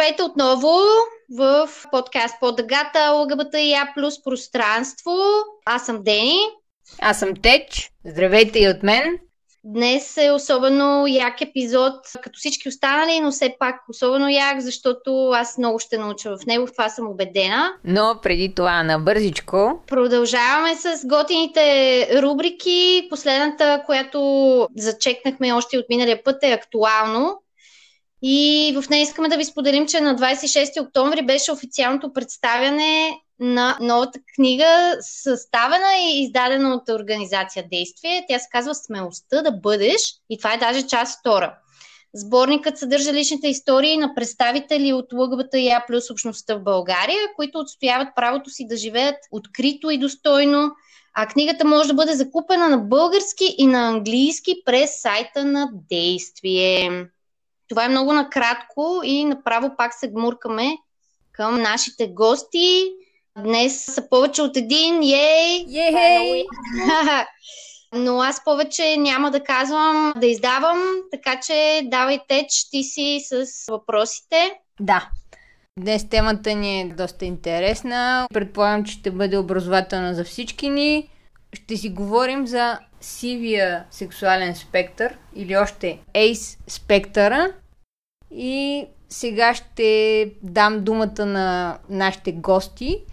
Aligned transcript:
Здравейте 0.00 0.22
отново 0.22 0.78
в 1.36 1.68
подкаст 1.90 2.34
по 2.40 2.52
дъгата 2.52 3.10
ЛГБТ 3.12 3.54
А 3.54 3.88
плюс 3.94 4.22
пространство. 4.22 5.12
Аз 5.66 5.86
съм 5.86 6.02
Дени. 6.02 6.38
Аз 7.00 7.18
съм 7.18 7.36
Теч. 7.42 7.90
Здравейте 8.04 8.58
и 8.58 8.68
от 8.68 8.82
мен. 8.82 9.18
Днес 9.64 10.16
е 10.16 10.30
особено 10.30 11.06
як 11.06 11.40
епизод, 11.40 11.94
като 12.22 12.38
всички 12.38 12.68
останали, 12.68 13.20
но 13.20 13.30
все 13.30 13.56
пак 13.58 13.76
особено 13.90 14.28
як, 14.28 14.60
защото 14.60 15.30
аз 15.30 15.58
много 15.58 15.78
ще 15.78 15.98
науча 15.98 16.36
в 16.36 16.46
него, 16.46 16.66
в 16.66 16.72
това 16.72 16.88
съм 16.88 17.08
убедена. 17.08 17.72
Но 17.84 18.18
преди 18.22 18.54
това, 18.54 18.82
на 18.82 18.98
бързичко. 18.98 19.82
Продължаваме 19.86 20.74
с 20.74 21.06
готините 21.06 22.22
рубрики. 22.22 23.06
Последната, 23.10 23.82
която 23.86 24.68
зачекнахме 24.76 25.52
още 25.52 25.78
от 25.78 25.84
миналия 25.88 26.22
път 26.24 26.36
е 26.42 26.52
актуално. 26.52 27.40
И 28.22 28.72
в 28.76 28.88
нея 28.88 29.02
искаме 29.02 29.28
да 29.28 29.36
ви 29.36 29.44
споделим, 29.44 29.86
че 29.86 30.00
на 30.00 30.16
26 30.16 30.82
октомври 30.82 31.22
беше 31.22 31.52
официалното 31.52 32.12
представяне 32.12 33.10
на 33.40 33.78
новата 33.80 34.18
книга, 34.34 34.96
съставена 35.00 35.98
и 36.00 36.22
издадена 36.22 36.74
от 36.74 36.88
организация 36.88 37.64
Действие. 37.72 38.24
Тя 38.28 38.38
се 38.38 38.48
казва 38.52 38.74
Смелостта 38.74 39.42
да 39.42 39.52
бъдеш 39.52 40.00
и 40.30 40.38
това 40.38 40.54
е 40.54 40.58
даже 40.58 40.86
част 40.86 41.20
втора. 41.20 41.54
Сборникът 42.14 42.78
съдържа 42.78 43.12
личните 43.12 43.48
истории 43.48 43.96
на 43.96 44.14
представители 44.14 44.92
от 44.92 45.12
ЛГБТ 45.12 45.54
и 45.54 45.68
А 45.68 45.84
плюс 45.86 46.10
общността 46.10 46.54
в 46.54 46.62
България, 46.62 47.20
които 47.36 47.58
отстояват 47.58 48.08
правото 48.16 48.50
си 48.50 48.66
да 48.66 48.76
живеят 48.76 49.16
открито 49.32 49.90
и 49.90 49.98
достойно, 49.98 50.70
а 51.14 51.26
книгата 51.26 51.64
може 51.64 51.88
да 51.88 51.94
бъде 51.94 52.12
закупена 52.12 52.68
на 52.68 52.78
български 52.78 53.54
и 53.58 53.66
на 53.66 53.88
английски 53.88 54.62
през 54.64 55.00
сайта 55.00 55.44
на 55.44 55.70
Действие. 55.90 57.06
Това 57.70 57.84
е 57.84 57.88
много 57.88 58.12
накратко 58.12 59.00
и 59.04 59.24
направо 59.24 59.70
пак 59.78 59.94
се 59.94 60.10
гмуркаме 60.10 60.76
към 61.32 61.62
нашите 61.62 62.08
гости. 62.08 62.92
Днес 63.38 63.84
са 63.84 64.08
повече 64.08 64.42
от 64.42 64.56
един. 64.56 65.02
Ей! 65.02 65.66
Ей! 65.68 66.44
Но 67.94 68.20
аз 68.20 68.44
повече 68.44 68.96
няма 68.96 69.30
да 69.30 69.44
казвам, 69.44 70.12
да 70.16 70.26
издавам, 70.26 70.82
така 71.10 71.40
че 71.46 71.80
давайте, 71.84 72.46
ти 72.70 72.82
си 72.82 73.20
с 73.28 73.46
въпросите. 73.70 74.52
Да. 74.80 75.08
Днес 75.78 76.08
темата 76.08 76.54
ни 76.54 76.80
е 76.80 76.94
доста 76.96 77.24
интересна. 77.24 78.26
Предполагам, 78.34 78.84
че 78.84 78.92
ще 78.92 79.10
бъде 79.10 79.38
образователна 79.38 80.14
за 80.14 80.24
всички 80.24 80.68
ни. 80.68 81.08
Ще 81.52 81.76
си 81.76 81.88
говорим 81.88 82.46
за 82.46 82.78
сивия 83.00 83.84
сексуален 83.90 84.54
спектър 84.54 85.16
или 85.34 85.56
още 85.56 85.98
ейс 86.14 86.58
спектъра. 86.66 87.52
И 88.30 88.86
сега 89.08 89.54
ще 89.54 90.32
дам 90.42 90.84
думата 90.84 91.26
на 91.26 91.78
нашите 91.88 92.32
гости. 92.32 93.04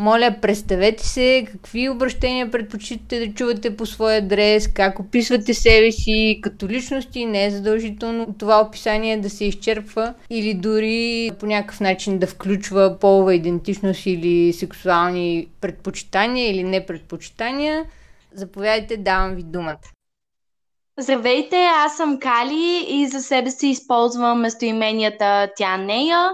Моля, 0.00 0.36
представете 0.42 1.06
се, 1.06 1.46
какви 1.52 1.88
обращения 1.88 2.50
предпочитате 2.50 3.26
да 3.26 3.34
чувате 3.34 3.76
по 3.76 3.86
своя 3.86 4.18
адрес, 4.18 4.68
как 4.68 5.00
описвате 5.00 5.54
себе 5.54 5.92
си 5.92 6.40
като 6.42 6.68
личности, 6.68 7.26
не 7.26 7.44
е 7.44 7.50
задължително 7.50 8.34
това 8.38 8.60
описание 8.60 9.16
да 9.16 9.30
се 9.30 9.44
изчерпва 9.44 10.14
или 10.30 10.54
дори 10.54 11.30
по 11.40 11.46
някакъв 11.46 11.80
начин 11.80 12.18
да 12.18 12.26
включва 12.26 12.98
полова 13.00 13.34
идентичност 13.34 14.06
или 14.06 14.52
сексуални 14.52 15.48
предпочитания 15.60 16.50
или 16.50 16.62
непредпочитания. 16.62 17.84
Заповядайте, 18.34 18.96
давам 18.96 19.34
ви 19.34 19.42
думата. 19.42 19.78
Здравейте, 21.00 21.56
аз 21.56 21.96
съм 21.96 22.18
Кали 22.18 22.86
и 22.88 23.06
за 23.06 23.20
себе 23.20 23.50
си 23.50 23.68
използвам 23.68 24.40
местоименията 24.40 25.48
тя, 25.56 25.76
нея. 25.76 26.30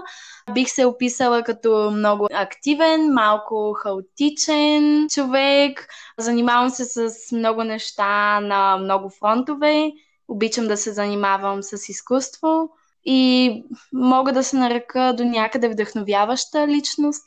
Бих 0.53 0.69
се 0.69 0.85
описала 0.85 1.43
като 1.43 1.91
много 1.91 2.27
активен, 2.33 3.13
малко 3.13 3.73
хаотичен 3.73 5.07
човек. 5.09 5.87
Занимавам 6.17 6.69
се 6.69 6.85
с 7.09 7.31
много 7.31 7.63
неща 7.63 8.39
на 8.39 8.77
много 8.77 9.09
фронтове. 9.09 9.91
Обичам 10.27 10.67
да 10.67 10.77
се 10.77 10.91
занимавам 10.93 11.63
с 11.63 11.89
изкуство 11.89 12.69
и 13.05 13.63
мога 13.93 14.33
да 14.33 14.43
се 14.43 14.57
нарека 14.57 15.13
до 15.17 15.23
някъде 15.23 15.69
вдъхновяваща 15.69 16.67
личност. 16.67 17.25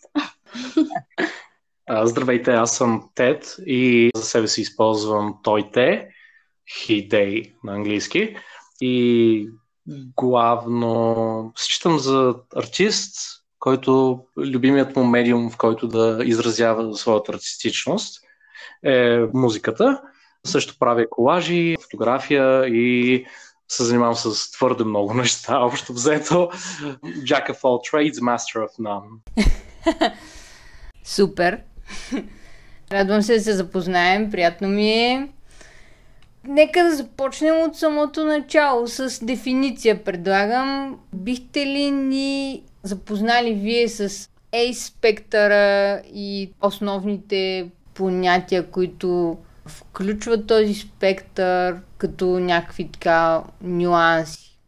Здравейте, 2.03 2.51
аз 2.51 2.77
съм 2.77 3.11
Тед 3.15 3.57
и 3.67 4.11
за 4.15 4.23
себе 4.23 4.49
си 4.49 4.61
използвам 4.61 5.35
той 5.43 5.71
те 5.73 6.09
he, 6.69 7.09
they 7.09 7.55
на 7.65 7.75
английски. 7.75 8.37
И 8.81 9.49
главно 10.17 11.53
считам 11.57 11.99
за 11.99 12.35
артист, 12.57 13.17
който 13.59 14.21
любимият 14.37 14.97
му 14.97 15.05
медиум, 15.05 15.51
в 15.51 15.57
който 15.57 15.89
да 15.89 16.19
изразява 16.25 16.95
своята 16.95 17.33
артистичност 17.33 18.21
е 18.85 19.19
музиката. 19.35 20.01
Също 20.47 20.79
правя 20.79 21.11
колажи, 21.11 21.77
фотография 21.83 22.67
и 22.67 23.27
се 23.69 23.85
занимавам 23.85 24.15
с 24.15 24.51
твърде 24.51 24.85
много 24.85 25.15
неща, 25.15 25.59
общо 25.59 25.93
взето. 25.93 26.51
Jack 27.05 27.51
of 27.51 27.61
all 27.61 27.93
trades, 27.93 28.21
master 28.21 28.67
of 28.67 28.79
none. 28.81 29.09
Супер! 31.05 31.61
Радвам 32.93 33.23
се 33.23 33.35
да 33.35 33.41
се 33.41 33.53
запознаем. 33.53 34.31
Приятно 34.31 34.69
ми 34.69 34.91
е. 34.91 35.33
Нека 36.45 36.85
да 36.85 36.97
започнем 36.97 37.61
от 37.61 37.77
самото 37.77 38.25
начало 38.25 38.87
с 38.87 39.25
дефиниция, 39.25 40.05
предлагам. 40.05 40.99
Бихте 41.15 41.67
ли 41.67 41.91
ни 41.91 42.63
запознали 42.83 43.55
вие 43.55 43.89
с 43.89 44.29
A 44.53 44.73
спектъра 44.73 46.03
и 46.15 46.51
основните 46.63 47.71
понятия, 47.95 48.71
които 48.71 49.37
включват 49.67 50.47
този 50.47 50.75
спектър 50.75 51.77
като 51.99 52.27
някакви 52.27 52.89
така 52.93 53.43
нюанси? 53.63 54.59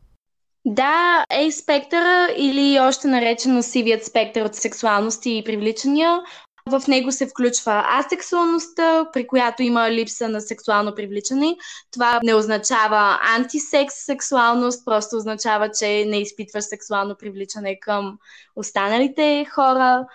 Да, 0.64 1.24
A 1.32 1.50
спектъра 1.50 2.28
или 2.36 2.80
още 2.80 3.08
наречено 3.08 3.62
сивият 3.62 4.04
спектър 4.04 4.44
от 4.44 4.54
сексуалности 4.54 5.30
и 5.30 5.44
привличания 5.44 6.20
в 6.66 6.82
него 6.88 7.12
се 7.12 7.26
включва 7.26 7.84
асексуалността, 7.98 9.06
при 9.12 9.26
която 9.26 9.62
има 9.62 9.90
липса 9.90 10.28
на 10.28 10.40
сексуално 10.40 10.94
привличане. 10.94 11.56
Това 11.92 12.20
не 12.22 12.34
означава 12.34 13.18
антисекс 13.36 13.94
сексуалност, 13.94 14.84
просто 14.84 15.16
означава, 15.16 15.70
че 15.78 16.04
не 16.04 16.20
изпитваш 16.20 16.64
сексуално 16.64 17.16
привличане 17.16 17.80
към 17.80 18.18
останалите 18.56 19.46
хора. 19.54 20.06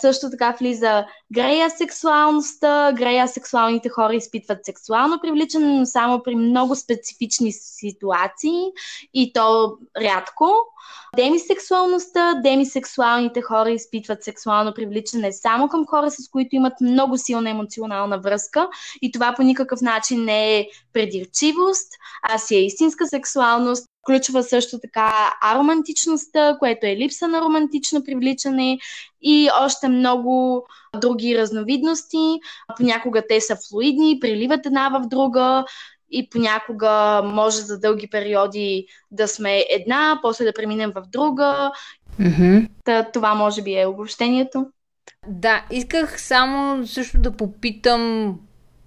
Също 0.00 0.30
така 0.30 0.56
влиза 0.60 1.04
грея 1.32 1.70
сексуалността. 1.70 2.92
Грея 2.92 3.28
сексуалните 3.28 3.88
хора 3.88 4.14
изпитват 4.14 4.64
сексуално 4.64 5.20
привличане, 5.20 5.78
но 5.78 5.86
само 5.86 6.22
при 6.22 6.34
много 6.34 6.76
специфични 6.76 7.52
ситуации 7.52 8.62
и 9.14 9.32
то 9.32 9.76
рядко. 10.00 10.54
Демисексуалността, 11.16 12.34
демисексуалните 12.34 13.42
хора 13.42 13.70
изпитват 13.70 14.24
сексуално 14.24 14.74
привличане 14.74 15.32
само 15.32 15.68
към 15.68 15.86
хора, 15.86 16.10
с 16.10 16.28
които 16.28 16.56
имат 16.56 16.72
много 16.80 17.18
силна 17.18 17.50
емоционална 17.50 18.18
връзка 18.18 18.68
и 19.02 19.12
това 19.12 19.34
по 19.36 19.42
никакъв 19.42 19.80
начин 19.80 20.24
не 20.24 20.58
е 20.58 20.66
предирчивост, 20.92 21.92
а 22.22 22.38
си 22.38 22.56
е 22.56 22.64
истинска 22.64 23.06
сексуалност. 23.06 23.91
Включва 24.02 24.42
също 24.42 24.78
така 24.80 25.12
аромантичността, 25.42 26.56
което 26.58 26.86
е 26.86 26.96
липса 26.96 27.28
на 27.28 27.40
романтично 27.40 28.04
привличане 28.04 28.78
и 29.22 29.48
още 29.60 29.88
много 29.88 30.66
други 30.98 31.38
разновидности. 31.38 32.40
Понякога 32.76 33.22
те 33.28 33.40
са 33.40 33.56
флуидни, 33.68 34.18
приливат 34.20 34.66
една 34.66 34.88
в 34.88 35.08
друга 35.08 35.64
и 36.10 36.30
понякога 36.30 37.22
може 37.24 37.56
за 37.56 37.80
дълги 37.80 38.08
периоди 38.10 38.86
да 39.10 39.28
сме 39.28 39.64
една, 39.70 40.18
после 40.22 40.44
да 40.44 40.52
преминем 40.52 40.92
в 40.94 41.02
друга. 41.12 41.72
Mm-hmm. 42.20 42.68
Та, 42.84 43.10
това 43.12 43.34
може 43.34 43.62
би 43.62 43.74
е 43.74 43.86
обобщението. 43.86 44.66
Да, 45.28 45.64
исках 45.70 46.22
само 46.22 46.86
също 46.86 47.18
да 47.18 47.30
попитам 47.30 48.34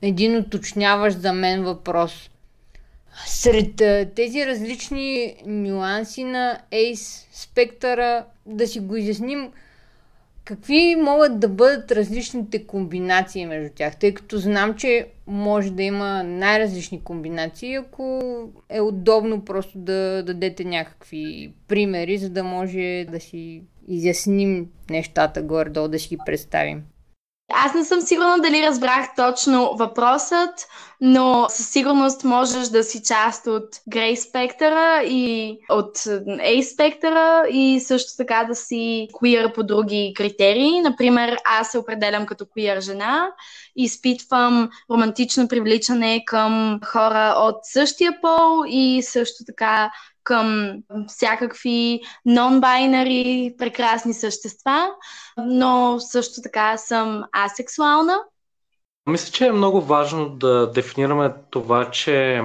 един 0.02 0.38
уточняващ 0.38 1.20
за 1.20 1.34
мен 1.34 1.64
въпрос. 1.64 2.30
Сред 3.26 3.76
тези 4.16 4.46
различни 4.46 5.36
нюанси 5.46 6.24
на 6.24 6.60
ACE 6.72 7.26
спектъра, 7.32 8.26
да 8.46 8.68
си 8.68 8.80
го 8.80 8.96
изясним, 8.96 9.52
Какви 10.46 10.96
могат 10.96 11.40
да 11.40 11.50
бъдат 11.50 11.92
различните 11.92 12.66
комбинации 12.66 13.46
между 13.46 13.70
тях? 13.76 13.98
Тъй 13.98 14.14
като 14.14 14.38
знам, 14.38 14.76
че 14.76 15.08
може 15.28 15.72
да 15.72 15.84
има 15.84 16.24
най-различни 16.24 17.04
комбинации, 17.04 17.76
ако 17.76 18.22
е 18.70 18.82
удобно 18.82 19.46
просто 19.46 19.78
да 19.78 20.24
дадете 20.24 20.64
някакви 20.64 21.54
примери, 21.68 22.18
за 22.18 22.30
да 22.30 22.44
може 22.44 23.06
да 23.12 23.20
си 23.20 23.62
изясним 23.88 24.70
нещата 24.90 25.42
горе-долу, 25.42 25.88
да 25.88 26.00
си 26.00 26.08
ги 26.10 26.18
представим. 26.26 26.84
Аз 27.54 27.74
не 27.74 27.86
съм 27.86 28.02
сигурна 28.02 28.40
дали 28.40 28.64
разбрах 28.68 29.16
точно 29.16 29.76
въпросът, 29.76 30.68
но 31.02 31.46
със 31.50 31.70
сигурност 31.70 32.24
можеш 32.24 32.68
да 32.68 32.84
си 32.84 33.04
част 33.04 33.48
от 33.48 33.68
грей 33.90 34.16
спектъра 34.18 35.04
и 35.04 35.58
от 35.70 35.98
A 35.98 36.62
спектъра 36.74 37.44
и 37.50 37.80
също 37.80 38.12
така 38.18 38.44
да 38.44 38.56
си 38.56 39.08
queer 39.14 39.54
по 39.56 39.64
други 39.64 40.14
критерии. 40.18 40.82
Например, 40.82 41.38
аз 41.46 41.72
се 41.72 41.78
определям 41.78 42.26
като 42.26 42.46
queer 42.46 42.80
жена, 42.80 43.28
изпитвам 43.76 44.70
романтично 44.92 45.48
привличане 45.48 46.24
към 46.26 46.80
хора 46.86 47.34
от 47.38 47.56
същия 47.64 48.22
пол 48.22 48.64
и 48.68 49.04
също 49.04 49.44
така 49.46 49.92
към 50.26 50.78
всякакви 51.08 52.02
нон-байнари 52.28 53.58
прекрасни 53.58 54.14
същества, 54.14 54.88
но 55.38 56.00
също 56.00 56.42
така 56.44 56.78
съм 56.78 57.24
асексуална. 57.46 58.20
Мисля, 59.10 59.32
че 59.32 59.46
е 59.46 59.52
много 59.52 59.82
важно 59.82 60.30
да 60.30 60.72
дефинираме 60.72 61.34
това, 61.52 61.92
че 61.92 62.42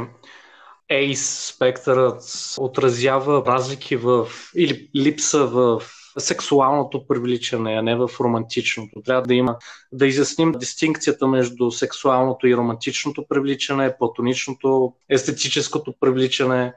ACE 0.93 1.51
спектърът 1.53 2.23
отразява 2.59 3.43
разлики 3.47 3.97
в 3.97 4.29
или 4.57 4.91
липса 4.97 5.47
в 5.47 5.83
сексуалното 6.19 7.07
привличане, 7.07 7.73
а 7.73 7.83
не 7.83 7.97
в 7.97 8.11
романтичното. 8.21 9.03
Трябва 9.05 9.23
да 9.23 9.35
има, 9.35 9.57
да 9.93 10.07
изясним 10.07 10.53
дистинкцията 10.53 11.27
между 11.27 11.71
сексуалното 11.71 12.47
и 12.47 12.57
романтичното 12.57 13.27
привличане, 13.29 13.97
платоничното, 13.99 14.95
естетическото 15.09 15.95
привличане, 16.01 16.73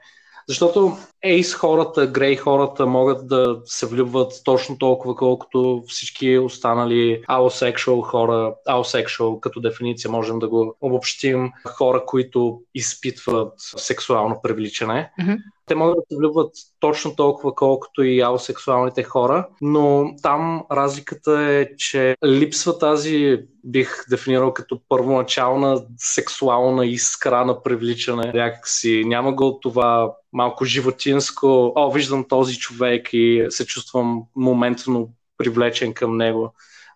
защото 0.47 0.97
ейс 1.23 1.53
хората, 1.53 2.07
грей 2.07 2.35
хората 2.35 2.85
могат 2.85 3.27
да 3.27 3.61
се 3.65 3.85
влюбват 3.85 4.33
точно 4.43 4.77
толкова, 4.77 5.15
колкото 5.15 5.83
всички 5.87 6.37
останали 6.37 7.23
аусексуал 7.27 8.01
хора. 8.01 8.53
Аусексуал 8.67 9.39
като 9.39 9.59
дефиниция 9.59 10.11
можем 10.11 10.39
да 10.39 10.47
го 10.47 10.75
обобщим. 10.81 11.51
Хора, 11.67 12.05
които 12.05 12.61
изпитват 12.75 13.53
сексуално 13.57 14.39
привличане. 14.43 15.11
Mm-hmm. 15.21 15.37
Те 15.65 15.75
могат 15.75 15.95
да 15.95 16.01
се 16.09 16.17
влюбват 16.17 16.51
точно 16.79 17.15
толкова, 17.15 17.55
колкото 17.55 18.03
и 18.03 18.21
аусексуалните 18.21 19.03
хора, 19.03 19.47
но 19.61 20.13
там 20.21 20.63
разликата 20.71 21.41
е, 21.41 21.75
че 21.77 22.15
липсва 22.25 22.77
тази, 22.77 23.39
бих 23.63 24.05
дефинирал 24.09 24.53
като 24.53 24.81
първоначална 24.89 25.85
сексуална 25.97 26.85
искра 26.85 27.45
на 27.45 27.63
привличане. 27.63 28.31
Някакси 28.33 29.03
няма 29.05 29.33
го 29.33 29.59
това 29.61 30.13
малко 30.33 30.65
животинско, 30.65 31.73
о, 31.75 31.91
виждам 31.91 32.25
този 32.29 32.59
човек 32.59 33.09
и 33.13 33.45
се 33.49 33.65
чувствам 33.65 34.23
моментно 34.35 35.09
привлечен 35.37 35.93
към 35.93 36.17
него. 36.17 36.53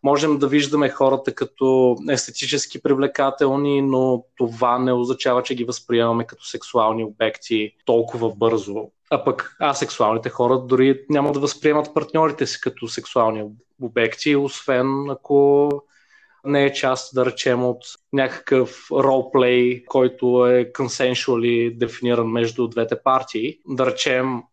Можем 0.07 0.37
да 0.37 0.47
виждаме 0.47 0.89
хората 0.89 1.35
като 1.35 1.97
естетически 2.09 2.81
привлекателни, 2.81 3.81
но 3.81 4.23
това 4.37 4.79
не 4.79 4.93
означава, 4.93 5.43
че 5.43 5.55
ги 5.55 5.63
възприемаме 5.63 6.27
като 6.27 6.45
сексуални 6.45 7.03
обекти 7.03 7.73
толкова 7.85 8.35
бързо. 8.35 8.75
А 9.09 9.23
пък 9.23 9.55
асексуалните 9.61 10.29
хора 10.29 10.59
дори 10.59 11.01
няма 11.09 11.31
да 11.31 11.39
възприемат 11.39 11.93
партньорите 11.93 12.45
си 12.45 12.61
като 12.61 12.87
сексуални 12.87 13.43
обекти, 13.81 14.35
освен 14.35 15.09
ако 15.09 15.69
не 16.43 16.65
е 16.65 16.73
част, 16.73 17.15
да 17.15 17.25
речем, 17.25 17.65
от 17.65 17.83
някакъв 18.13 18.87
ролплей, 18.91 19.85
който 19.85 20.47
е 20.47 20.71
consensually 20.71 21.77
дефиниран 21.77 22.27
между 22.27 22.67
двете 22.67 23.03
партии. 23.03 23.57
Да 23.67 23.85
речем, 23.85 24.43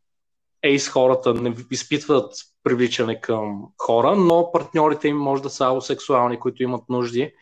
ейс 0.63 0.89
хората 0.89 1.35
не 1.35 1.55
изпитват 1.71 2.35
привличане 2.65 3.21
към 3.21 3.63
хора, 3.79 4.17
но 4.17 4.51
партньорите 4.53 5.09
им 5.09 5.17
може 5.17 5.43
да 5.43 5.51
са 5.51 5.65
алосексуални, 5.65 6.41
които 6.41 6.63
имат 6.63 6.83
нужди 6.89 7.33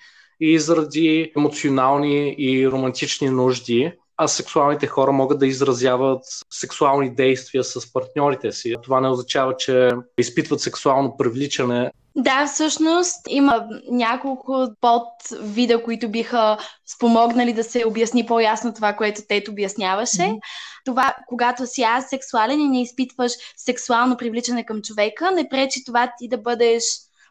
и 0.41 0.59
заради 0.59 1.33
емоционални 1.37 2.35
и 2.39 2.69
романтични 2.69 3.31
нужди 3.31 3.93
а 4.17 4.29
сексуалните 4.29 4.87
хора 4.87 5.13
могат 5.13 5.39
да 5.39 5.47
изразяват 5.47 6.25
сексуални 6.51 7.15
действия 7.15 7.65
с 7.65 7.93
партньорите 7.93 8.53
си. 8.53 8.75
Това 8.83 9.01
не 9.01 9.09
означава, 9.09 9.57
че 9.57 9.91
изпитват 10.19 10.61
сексуално 10.61 11.17
привличане 11.17 11.91
да, 12.17 12.47
всъщност 12.47 13.17
има 13.29 13.65
няколко 13.91 14.69
под 14.81 15.09
вида, 15.41 15.83
които 15.83 16.09
биха 16.09 16.59
спомогнали 16.97 17.53
да 17.53 17.65
се 17.65 17.87
обясни 17.87 18.27
по-ясно 18.27 18.75
това, 18.75 18.93
което 18.93 19.23
Тет 19.29 19.49
обясняваше. 19.49 20.17
Mm-hmm. 20.17 20.41
Това, 20.85 21.15
когато 21.27 21.67
си 21.67 21.83
аз 21.83 22.09
сексуален 22.09 22.61
и 22.61 22.69
не 22.69 22.83
изпитваш 22.83 23.33
сексуално 23.57 24.17
привличане 24.17 24.65
към 24.65 24.83
човека, 24.83 25.31
не 25.31 25.49
пречи 25.49 25.85
това 25.85 26.13
ти 26.19 26.29
да 26.29 26.39
бъдеш 26.39 26.85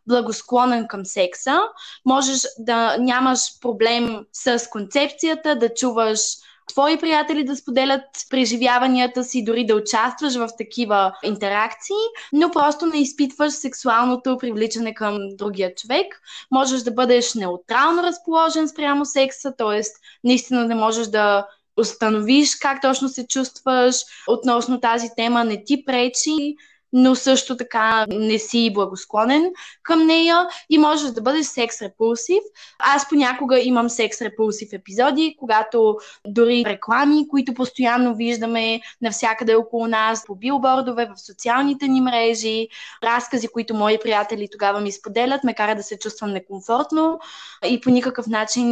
благосклонен 0.08 0.88
към 0.88 1.06
секса. 1.06 1.60
Можеш 2.06 2.42
да 2.60 2.98
нямаш 2.98 3.40
проблем 3.62 4.26
с 4.34 4.70
концепцията, 4.70 5.56
да 5.56 5.74
чуваш 5.74 6.20
твои 6.68 6.98
приятели 6.98 7.44
да 7.44 7.56
споделят 7.56 8.02
преживяванията 8.30 9.24
си, 9.24 9.44
дори 9.44 9.66
да 9.66 9.76
участваш 9.76 10.36
в 10.36 10.50
такива 10.58 11.14
интеракции, 11.24 11.96
но 12.34 12.52
просто 12.52 12.86
не 12.86 13.02
изпитваш 13.02 13.54
сексуалното 13.54 14.38
привличане 14.38 14.94
към 14.94 15.18
другия 15.38 15.76
човек. 15.76 16.22
Можеш 16.52 16.82
да 16.82 16.92
бъдеш 16.92 17.34
неутрално 17.34 18.04
разположен 18.04 18.68
спрямо 18.68 19.06
секса, 19.06 19.54
т.е. 19.58 19.82
наистина 20.24 20.66
не 20.66 20.76
можеш 20.76 21.08
да 21.08 21.46
установиш 21.78 22.56
как 22.56 22.82
точно 22.82 23.10
се 23.10 23.28
чувстваш 23.28 23.96
относно 24.28 24.80
тази 24.80 25.10
тема, 25.16 25.44
не 25.44 25.64
ти 25.64 25.86
пречи 25.86 26.56
но 26.94 27.16
също 27.16 27.58
така 27.58 28.06
не 28.10 28.40
си 28.40 28.72
благосклонен 28.74 29.52
към 29.84 30.06
нея 30.06 30.48
и 30.70 30.78
можеш 30.78 31.12
да 31.12 31.22
бъдеш 31.22 31.46
секс 31.46 31.82
репулсив. 31.82 32.44
Аз 32.80 33.10
понякога 33.10 33.60
имам 33.60 33.90
секс 33.90 34.22
репулсив 34.22 34.74
епизоди, 34.74 35.36
когато 35.40 35.98
дори 36.28 36.64
реклами, 36.66 37.28
които 37.28 37.54
постоянно 37.54 38.16
виждаме 38.16 38.82
навсякъде 39.02 39.56
около 39.56 39.88
нас, 39.88 40.26
по 40.26 40.36
билбордове, 40.36 41.06
в 41.16 41.26
социалните 41.26 41.88
ни 41.88 42.02
мрежи, 42.02 42.68
разкази, 43.04 43.48
които 43.48 43.74
мои 43.74 43.98
приятели 44.04 44.48
тогава 44.52 44.80
ми 44.82 44.92
споделят, 44.92 45.44
ме 45.44 45.54
кара 45.54 45.76
да 45.76 45.84
се 45.84 46.00
чувствам 46.00 46.32
некомфортно 46.32 47.20
и 47.66 47.82
по 47.82 47.90
никакъв 47.90 48.28
начин 48.28 48.68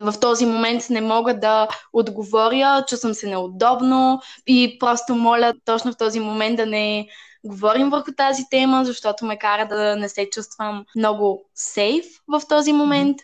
в 0.00 0.14
този 0.20 0.46
момент 0.46 0.82
не 0.90 1.00
мога 1.00 1.38
да 1.40 1.68
отговоря, 1.92 2.84
чувствам 2.88 3.14
се 3.14 3.26
неудобно 3.28 4.20
и 4.46 4.76
просто 4.80 5.14
моля 5.14 5.54
точно 5.64 5.92
в 5.92 5.96
този 5.96 6.20
момент 6.20 6.56
да 6.56 6.66
не 6.66 7.08
говорим 7.44 7.90
върху 7.90 8.12
тази 8.12 8.44
тема, 8.50 8.84
защото 8.84 9.24
ме 9.24 9.38
кара 9.38 9.68
да 9.68 9.96
не 9.96 10.08
се 10.08 10.30
чувствам 10.30 10.84
много 10.96 11.44
сейф 11.54 12.04
в 12.28 12.42
този 12.48 12.72
момент. 12.72 13.18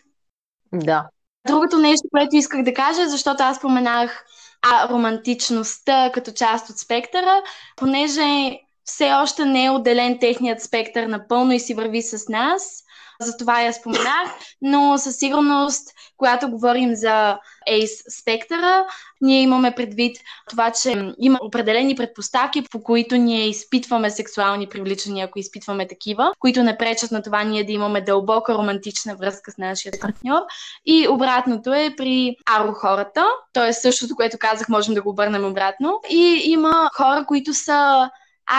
Да. 0.73 1.07
Другото 1.47 1.77
нещо, 1.77 2.07
което 2.11 2.35
исках 2.35 2.63
да 2.63 2.73
кажа, 2.73 3.09
защото 3.09 3.43
аз 3.43 3.57
споменах 3.57 4.25
а, 4.61 4.89
романтичността 4.89 6.11
като 6.13 6.31
част 6.31 6.69
от 6.69 6.77
спектъра, 6.77 7.43
понеже 7.75 8.59
все 8.83 9.13
още 9.13 9.45
не 9.45 9.65
е 9.65 9.69
отделен 9.69 10.19
техният 10.19 10.61
спектър 10.61 11.07
напълно 11.07 11.51
и 11.51 11.59
си 11.59 11.73
върви 11.73 12.01
с 12.01 12.29
нас, 12.29 12.83
за 13.21 13.37
това 13.37 13.61
я 13.61 13.73
споменах, 13.73 14.31
но 14.61 14.97
със 14.97 15.17
сигурност, 15.17 15.89
когато 16.17 16.49
говорим 16.49 16.95
за 16.95 17.37
ACE 17.69 18.19
спектъра, 18.21 18.85
ние 19.21 19.41
имаме 19.41 19.75
предвид 19.75 20.17
това, 20.49 20.71
че 20.71 21.13
има 21.19 21.39
определени 21.41 21.95
предпоставки, 21.95 22.63
по 22.71 22.83
които 22.83 23.15
ние 23.15 23.47
изпитваме 23.47 24.09
сексуални 24.09 24.67
привличания, 24.67 25.25
ако 25.25 25.39
изпитваме 25.39 25.87
такива, 25.87 26.31
които 26.39 26.63
не 26.63 26.77
пречат 26.77 27.11
на 27.11 27.21
това 27.21 27.43
ние 27.43 27.63
да 27.63 27.71
имаме 27.71 28.01
дълбока 28.01 28.53
романтична 28.53 29.15
връзка 29.15 29.51
с 29.51 29.57
нашия 29.57 29.93
партньор. 30.01 30.41
И 30.85 31.07
обратното 31.07 31.73
е 31.73 31.93
при 31.97 32.35
аро 32.45 32.73
хората, 32.73 33.25
т.е. 33.53 33.73
същото, 33.73 34.15
което 34.15 34.37
казах, 34.39 34.69
можем 34.69 34.93
да 34.93 35.01
го 35.01 35.09
обърнем 35.09 35.45
обратно. 35.45 35.99
И 36.09 36.41
има 36.45 36.89
хора, 36.93 37.25
които 37.27 37.53
са 37.53 38.09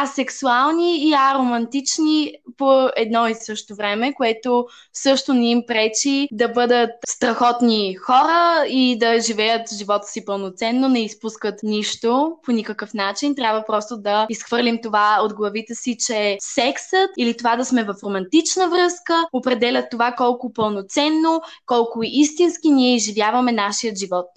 асексуални 0.02 1.08
и 1.08 1.14
аромантични 1.14 2.34
по 2.56 2.88
едно 2.96 3.28
и 3.28 3.34
също 3.34 3.74
време, 3.74 4.14
което 4.14 4.66
също 4.92 5.34
не 5.34 5.50
им 5.50 5.62
пречи 5.66 6.28
да 6.32 6.48
бъдат 6.48 6.90
страхотни 7.08 7.94
хора 7.94 8.64
и 8.68 8.98
да 8.98 9.20
живеят 9.20 9.74
живота 9.74 10.06
си 10.06 10.24
пълноценно, 10.24 10.88
не 10.88 11.04
изпускат 11.04 11.62
нищо 11.62 12.36
по 12.44 12.52
никакъв 12.52 12.94
начин. 12.94 13.34
Трябва 13.34 13.64
просто 13.66 13.96
да 13.96 14.26
изхвърлим 14.30 14.78
това 14.82 15.18
от 15.22 15.34
главите 15.34 15.74
си, 15.74 15.96
че 16.06 16.36
сексът 16.40 17.10
или 17.18 17.36
това 17.36 17.56
да 17.56 17.64
сме 17.64 17.84
в 17.84 17.94
романтична 18.04 18.68
връзка 18.68 19.24
определят 19.32 19.90
това 19.90 20.12
колко 20.12 20.52
пълноценно, 20.52 21.42
колко 21.66 22.00
истински 22.02 22.70
ние 22.70 22.94
изживяваме 22.94 23.52
нашия 23.52 23.94
живот. 23.96 24.28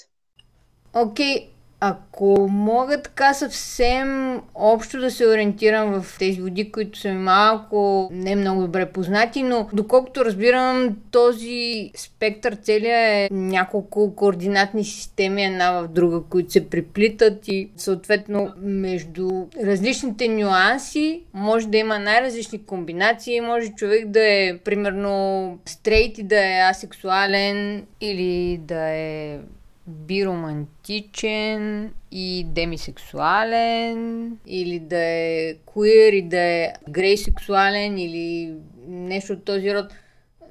Окей, 0.93 1.35
okay 1.35 1.54
Ако 1.79 2.47
мога 2.51 3.01
така 3.01 3.33
съвсем 3.33 4.41
общо 4.55 4.99
да 4.99 5.11
се 5.11 5.27
ориентирам 5.27 6.01
в 6.01 6.17
тези 6.19 6.41
води, 6.41 6.71
които 6.71 6.99
са 6.99 7.09
ми 7.09 7.17
малко 7.17 8.09
не 8.11 8.35
много 8.35 8.61
добре 8.61 8.85
познати, 8.85 9.43
но 9.43 9.69
доколкото 9.73 10.25
разбирам, 10.25 10.97
този 11.11 11.91
спектър 11.95 12.55
целия 12.55 12.99
е 12.99 13.29
няколко 13.31 14.15
координатни 14.15 14.83
системи 14.83 15.45
една 15.45 15.71
в 15.71 15.87
друга, 15.87 16.21
които 16.29 16.51
се 16.51 16.69
приплитат 16.69 17.47
и 17.47 17.69
съответно 17.77 18.53
между 18.57 19.29
различните 19.63 20.27
нюанси 20.27 21.21
може 21.33 21.67
да 21.67 21.77
има 21.77 21.99
най-различни 21.99 22.65
комбинации. 22.65 23.41
Може 23.41 23.71
човек 23.75 24.07
да 24.07 24.21
е 24.23 24.57
примерно 24.57 25.57
стрейт 25.65 26.17
и 26.17 26.23
да 26.23 26.45
е 26.45 26.69
асексуален 26.69 27.85
или 28.01 28.57
да 28.57 28.89
е 28.89 29.39
биромантичен 29.87 31.93
и 32.11 32.45
демисексуален, 32.47 34.31
или 34.47 34.79
да 34.79 35.03
е 35.03 35.55
queer 35.55 36.11
и 36.11 36.21
да 36.21 36.39
е 36.39 36.73
грейсексуален, 36.89 37.97
или 37.97 38.55
нещо 38.87 39.33
от 39.33 39.45
този 39.45 39.75
род. 39.75 39.85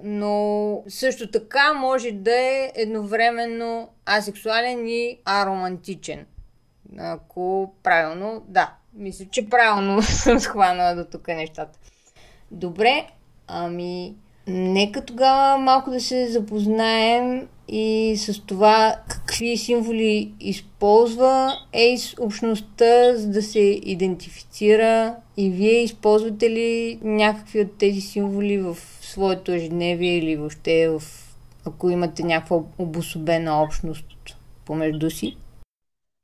Но 0.03 0.83
също 0.89 1.31
така 1.31 1.73
може 1.73 2.11
да 2.11 2.37
е 2.37 2.73
едновременно 2.75 3.89
асексуален 4.07 4.89
и 4.89 5.19
аромантичен. 5.25 6.27
Ако 6.99 7.75
правилно, 7.83 8.45
да. 8.49 8.75
Мисля, 8.95 9.25
че 9.31 9.49
правилно 9.49 10.03
съм 10.03 10.41
схванала 10.41 10.95
до 10.95 11.05
тук 11.05 11.29
нещата. 11.29 11.79
Добре, 12.51 13.07
ами 13.47 14.15
нека 14.47 15.05
тогава 15.05 15.59
малко 15.59 15.91
да 15.91 16.01
се 16.01 16.27
запознаем 16.27 17.49
и 17.69 18.17
с 18.19 18.41
това 18.47 18.97
какви 19.09 19.57
символи 19.57 20.33
използва 20.41 21.59
ЕЙС 21.73 22.15
общността, 22.21 23.17
за 23.17 23.29
да 23.29 23.43
се 23.43 23.81
идентифицира 23.85 25.17
и 25.37 25.51
вие 25.51 25.83
използвате 25.83 26.51
ли 26.51 26.99
някакви 27.03 27.61
от 27.61 27.79
тези 27.79 28.01
символи 28.01 28.59
в 28.59 28.77
своето 29.01 29.53
ежедневие 29.53 30.19
или 30.19 30.37
въобще 30.37 30.89
в, 30.89 31.03
ако 31.65 31.91
имате 31.91 32.23
някаква 32.23 32.59
обособена 32.79 33.63
общност 33.63 34.37
помежду 34.65 35.11
си? 35.11 35.37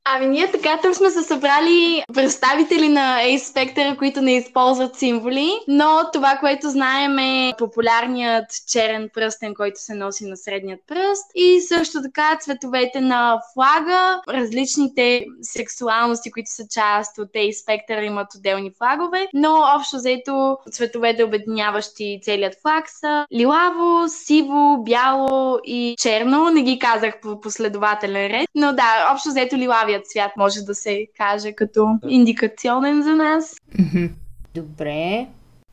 Ами 0.05 0.27
ние 0.27 0.51
така 0.51 0.79
там 0.81 0.93
сме 0.93 1.09
се 1.09 1.23
събрали 1.23 2.03
представители 2.13 2.89
на 2.89 3.19
Ace 3.23 3.37
Spectre, 3.37 3.97
които 3.97 4.21
не 4.21 4.35
използват 4.35 4.95
символи, 4.95 5.51
но 5.67 6.01
това, 6.13 6.37
което 6.39 6.69
знаем 6.69 7.19
е 7.19 7.53
популярният 7.57 8.45
черен 8.67 9.09
пръстен, 9.13 9.53
който 9.53 9.79
се 9.79 9.93
носи 9.93 10.25
на 10.25 10.37
средният 10.37 10.79
пръст 10.87 11.31
и 11.35 11.61
също 11.61 12.01
така 12.01 12.37
цветовете 12.41 13.01
на 13.01 13.41
флага, 13.53 14.21
различните 14.29 15.25
сексуалности, 15.41 16.31
които 16.31 16.51
са 16.51 16.63
част 16.67 17.17
от 17.17 17.27
Ace 17.27 17.65
Spectre 17.65 18.01
имат 18.01 18.35
отделни 18.35 18.71
флагове, 18.77 19.27
но 19.33 19.63
общо 19.77 19.97
взето 19.97 20.57
цветовете 20.71 21.23
обединяващи 21.23 22.19
целият 22.23 22.61
флаг 22.61 22.89
са 22.89 23.25
лилаво, 23.33 24.07
сиво, 24.07 24.83
бяло 24.83 25.59
и 25.63 25.95
черно. 25.99 26.49
Не 26.49 26.61
ги 26.61 26.79
казах 26.79 27.21
по 27.21 27.41
последователен 27.41 28.27
ред, 28.27 28.49
но 28.55 28.73
да, 28.73 29.09
общо 29.13 29.29
взето 29.29 29.55
лилави 29.55 29.90
новият 29.91 30.07
свят 30.07 30.31
може 30.37 30.61
да 30.61 30.75
се 30.75 31.07
каже 31.17 31.51
като 31.51 31.99
индикационен 32.07 33.03
за 33.03 33.15
нас. 33.15 33.55
Добре. 34.55 35.27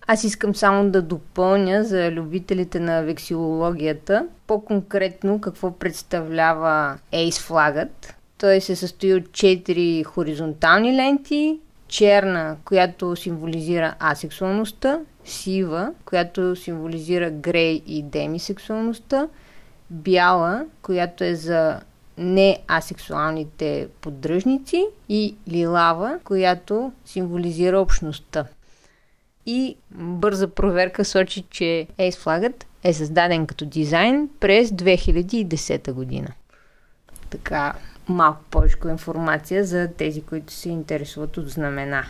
Аз 0.06 0.24
искам 0.24 0.54
само 0.54 0.90
да 0.90 1.02
допълня 1.02 1.84
за 1.84 2.10
любителите 2.10 2.80
на 2.80 3.02
вексилологията 3.02 4.26
по-конкретно 4.46 5.40
какво 5.40 5.70
представлява 5.70 6.98
Ace 7.12 7.40
флагът. 7.40 8.14
Той 8.38 8.60
се 8.60 8.76
състои 8.76 9.14
от 9.14 9.24
4 9.24 10.04
хоризонтални 10.04 10.96
ленти, 10.96 11.58
черна, 11.88 12.56
която 12.64 13.16
символизира 13.16 13.94
асексуалността, 14.00 15.00
сива, 15.24 15.92
която 16.04 16.56
символизира 16.56 17.30
грей 17.30 17.82
и 17.86 18.02
демисексуалността, 18.02 19.28
бяла, 19.90 20.64
която 20.82 21.24
е 21.24 21.34
за 21.34 21.80
не 22.18 22.58
асексуалните 22.68 23.88
поддръжници 24.00 24.86
и 25.08 25.36
лилава, 25.48 26.18
която 26.24 26.92
символизира 27.04 27.80
общността. 27.80 28.46
И 29.46 29.76
бърза 29.90 30.48
проверка 30.48 31.04
сочи, 31.04 31.44
че 31.50 31.86
Ace 31.98 32.18
флагът 32.18 32.66
е 32.84 32.92
създаден 32.92 33.46
като 33.46 33.64
дизайн 33.64 34.28
през 34.40 34.70
2010 34.70 35.92
година. 35.92 36.28
Така, 37.30 37.74
малко 38.08 38.40
повече 38.50 38.76
информация 38.90 39.64
за 39.64 39.88
тези, 39.98 40.22
които 40.22 40.52
се 40.52 40.68
интересуват 40.68 41.36
от 41.36 41.48
знамена. 41.48 42.04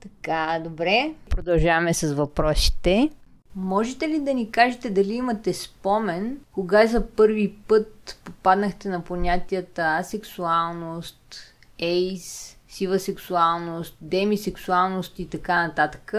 Така, 0.00 0.60
добре. 0.64 1.14
Продължаваме 1.28 1.94
с 1.94 2.12
въпросите. 2.12 3.10
Можете 3.56 4.08
ли 4.08 4.20
да 4.20 4.34
ни 4.34 4.50
кажете 4.50 4.90
дали 4.90 5.12
имате 5.12 5.52
спомен, 5.52 6.38
кога 6.52 6.86
за 6.86 7.06
първи 7.06 7.54
път 7.68 8.01
попаднахте 8.24 8.88
на 8.88 9.04
понятията 9.04 9.82
асексуалност, 9.82 11.54
ейс, 11.78 12.56
сива 12.68 12.98
сексуалност, 12.98 13.96
демисексуалност 14.00 15.18
и 15.18 15.28
така 15.28 15.66
нататък? 15.66 16.14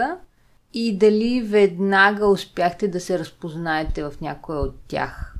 И 0.74 0.98
дали 0.98 1.42
веднага 1.42 2.26
успяхте 2.26 2.88
да 2.88 3.00
се 3.00 3.18
разпознаете 3.18 4.02
в 4.02 4.12
някоя 4.20 4.58
от 4.58 4.74
тях? 4.88 5.34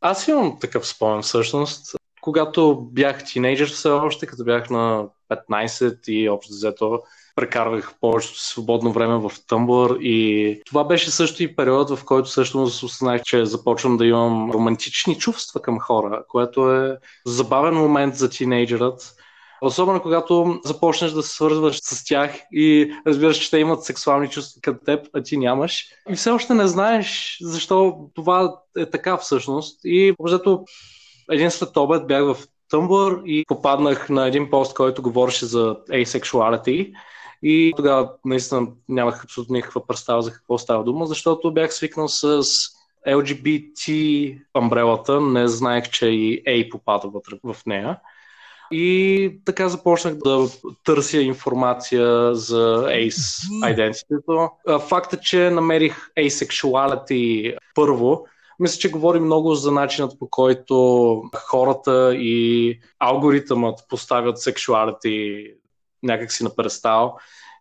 Аз 0.00 0.28
имам 0.28 0.58
такъв 0.60 0.86
спомен 0.86 1.22
всъщност. 1.22 1.96
Когато 2.20 2.88
бях 2.92 3.24
тинейджър 3.24 3.68
все 3.68 3.88
още, 3.88 4.26
като 4.26 4.44
бях 4.44 4.70
на 4.70 5.08
15 5.30 6.08
и 6.08 6.28
общо 6.28 6.52
взето 6.52 7.02
прекарвах 7.36 7.94
повечето 8.00 8.40
свободно 8.40 8.92
време 8.92 9.18
в 9.18 9.32
Тъмблър 9.48 9.96
и 10.00 10.60
това 10.66 10.84
беше 10.84 11.10
също 11.10 11.42
и 11.42 11.56
период, 11.56 11.90
в 11.90 12.04
който 12.04 12.28
също 12.28 12.62
осъзнах, 12.62 13.22
че 13.22 13.46
започвам 13.46 13.96
да 13.96 14.06
имам 14.06 14.50
романтични 14.50 15.18
чувства 15.18 15.62
към 15.62 15.80
хора, 15.80 16.24
което 16.28 16.72
е 16.72 16.98
забавен 17.26 17.74
момент 17.74 18.16
за 18.16 18.30
тинейджерът. 18.30 19.12
Особено 19.62 20.02
когато 20.02 20.60
започнеш 20.64 21.10
да 21.12 21.22
се 21.22 21.34
свързваш 21.34 21.78
с 21.82 22.04
тях 22.04 22.30
и 22.52 22.92
разбираш, 23.06 23.38
че 23.38 23.50
те 23.50 23.58
имат 23.58 23.84
сексуални 23.84 24.28
чувства 24.28 24.60
към 24.60 24.78
теб, 24.84 25.06
а 25.14 25.22
ти 25.22 25.36
нямаш. 25.36 25.84
И 26.10 26.16
все 26.16 26.30
още 26.30 26.54
не 26.54 26.66
знаеш 26.66 27.38
защо 27.42 27.96
това 28.14 28.54
е 28.78 28.90
така 28.90 29.16
всъщност. 29.16 29.80
И 29.84 30.14
защото 30.20 30.64
един 31.30 31.50
след 31.50 31.76
обед 31.76 32.06
бях 32.06 32.24
в 32.24 32.36
Тъмблър 32.70 33.20
и 33.26 33.44
попаднах 33.48 34.08
на 34.08 34.26
един 34.26 34.50
пост, 34.50 34.74
който 34.74 35.02
говореше 35.02 35.46
за 35.46 35.76
asexuality 35.90 36.92
и 37.42 37.72
тогава 37.76 38.12
наистина 38.24 38.66
нямах 38.88 39.24
абсолютно 39.24 39.54
никаква 39.54 39.86
представа 39.86 40.22
за 40.22 40.32
какво 40.32 40.58
става 40.58 40.84
дума, 40.84 41.06
защото 41.06 41.52
бях 41.52 41.74
свикнал 41.74 42.08
с 42.08 42.42
LGBT 43.08 44.38
амбрелата, 44.54 45.20
не 45.20 45.48
знаех, 45.48 45.90
че 45.90 46.06
и 46.06 46.42
A 46.44 46.70
попада 46.70 47.08
вътре 47.08 47.38
в 47.44 47.56
нея. 47.66 48.00
И 48.70 49.40
така 49.44 49.68
започнах 49.68 50.14
да 50.14 50.46
търся 50.84 51.20
информация 51.20 52.34
за 52.34 52.86
Ace 52.86 53.48
Identity. 53.64 54.78
Факта, 54.78 55.20
че 55.20 55.50
намерих 55.50 56.10
Asexuality 56.18 57.56
първо, 57.74 58.26
мисля, 58.58 58.78
че 58.78 58.90
говори 58.90 59.20
много 59.20 59.54
за 59.54 59.72
начинът 59.72 60.18
по 60.18 60.30
който 60.30 61.22
хората 61.34 62.14
и 62.14 62.78
алгоритъмът 62.98 63.78
поставят 63.88 64.38
sexuality 66.06 66.12
някакси 66.12 66.44
на 66.44 66.56
престал 66.56 67.16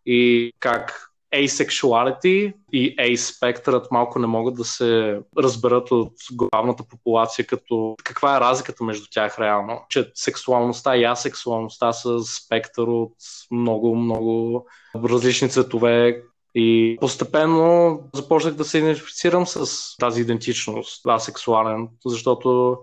и 0.05 0.51
как 0.59 1.11
asexuality 1.33 2.53
и 2.73 2.95
a-спектърът 2.97 3.91
малко 3.91 4.19
не 4.19 4.27
могат 4.27 4.55
да 4.55 4.63
се 4.63 5.19
разберат 5.37 5.91
от 5.91 6.13
главната 6.31 6.83
популация, 6.83 7.45
като 7.45 7.95
каква 8.03 8.37
е 8.37 8.39
разликата 8.39 8.83
между 8.83 9.05
тях 9.11 9.39
реално. 9.39 9.81
Че 9.89 10.11
сексуалността 10.13 10.95
и 10.97 11.03
асексуалността 11.03 11.93
са 11.93 12.19
спектър 12.23 12.87
от 12.87 13.13
много, 13.51 13.95
много 13.95 14.65
различни 14.95 15.49
цветове, 15.49 16.21
и 16.57 16.97
постепенно 17.01 17.99
започнах 18.13 18.53
да 18.53 18.65
се 18.65 18.77
идентифицирам 18.77 19.47
с 19.47 19.67
тази 19.97 20.21
идентичност, 20.21 21.07
асексуален, 21.07 21.87
защото 22.05 22.77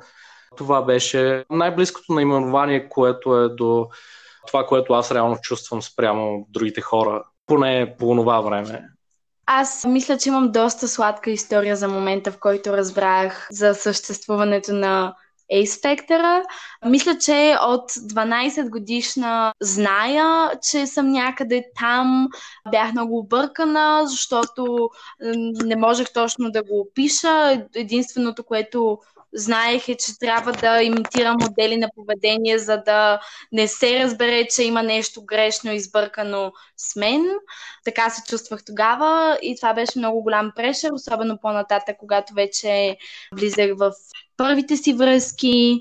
това 0.56 0.82
беше 0.82 1.44
най-близкото 1.50 2.12
наименование, 2.12 2.88
което 2.88 3.36
е 3.36 3.48
до 3.48 3.88
това, 4.46 4.66
което 4.66 4.92
аз 4.92 5.12
реално 5.12 5.36
чувствам 5.42 5.82
спрямо 5.82 6.46
другите 6.48 6.80
хора, 6.80 7.24
поне 7.46 7.94
по 7.98 8.14
това 8.16 8.40
време. 8.40 8.84
Аз 9.46 9.84
мисля, 9.84 10.18
че 10.18 10.28
имам 10.28 10.52
доста 10.52 10.88
сладка 10.88 11.30
история 11.30 11.76
за 11.76 11.88
момента, 11.88 12.32
в 12.32 12.38
който 12.40 12.76
разбрах 12.76 13.48
за 13.50 13.74
съществуването 13.74 14.72
на 14.72 15.14
a. 15.52 16.42
Мисля, 16.86 17.18
че 17.18 17.56
от 17.62 17.90
12 17.92 18.70
годишна 18.70 19.52
зная, 19.60 20.50
че 20.70 20.86
съм 20.86 21.10
някъде 21.10 21.64
там. 21.80 22.28
Бях 22.70 22.92
много 22.92 23.18
объркана, 23.18 24.02
защото 24.04 24.90
не 25.64 25.76
можех 25.76 26.12
точно 26.12 26.50
да 26.50 26.62
го 26.62 26.80
опиша. 26.80 27.66
Единственото, 27.74 28.44
което 28.44 28.98
знаех 29.34 29.88
е, 29.88 29.96
че 29.96 30.18
трябва 30.18 30.52
да 30.52 30.82
имитирам 30.82 31.36
модели 31.40 31.76
на 31.76 31.88
поведение, 31.94 32.58
за 32.58 32.76
да 32.76 33.20
не 33.52 33.68
се 33.68 34.04
разбере, 34.04 34.46
че 34.54 34.62
има 34.62 34.82
нещо 34.82 35.24
грешно 35.24 35.72
избъркано 35.72 36.52
с 36.76 36.96
мен. 36.96 37.26
Така 37.84 38.10
се 38.10 38.22
чувствах 38.28 38.64
тогава 38.64 39.38
и 39.42 39.56
това 39.56 39.74
беше 39.74 39.98
много 39.98 40.22
голям 40.22 40.52
прешер, 40.56 40.90
особено 40.92 41.38
по-нататък, 41.42 41.96
когато 41.98 42.34
вече 42.34 42.96
влизах 43.32 43.70
в 43.76 43.92
първите 44.36 44.76
си 44.76 44.92
връзки. 44.92 45.80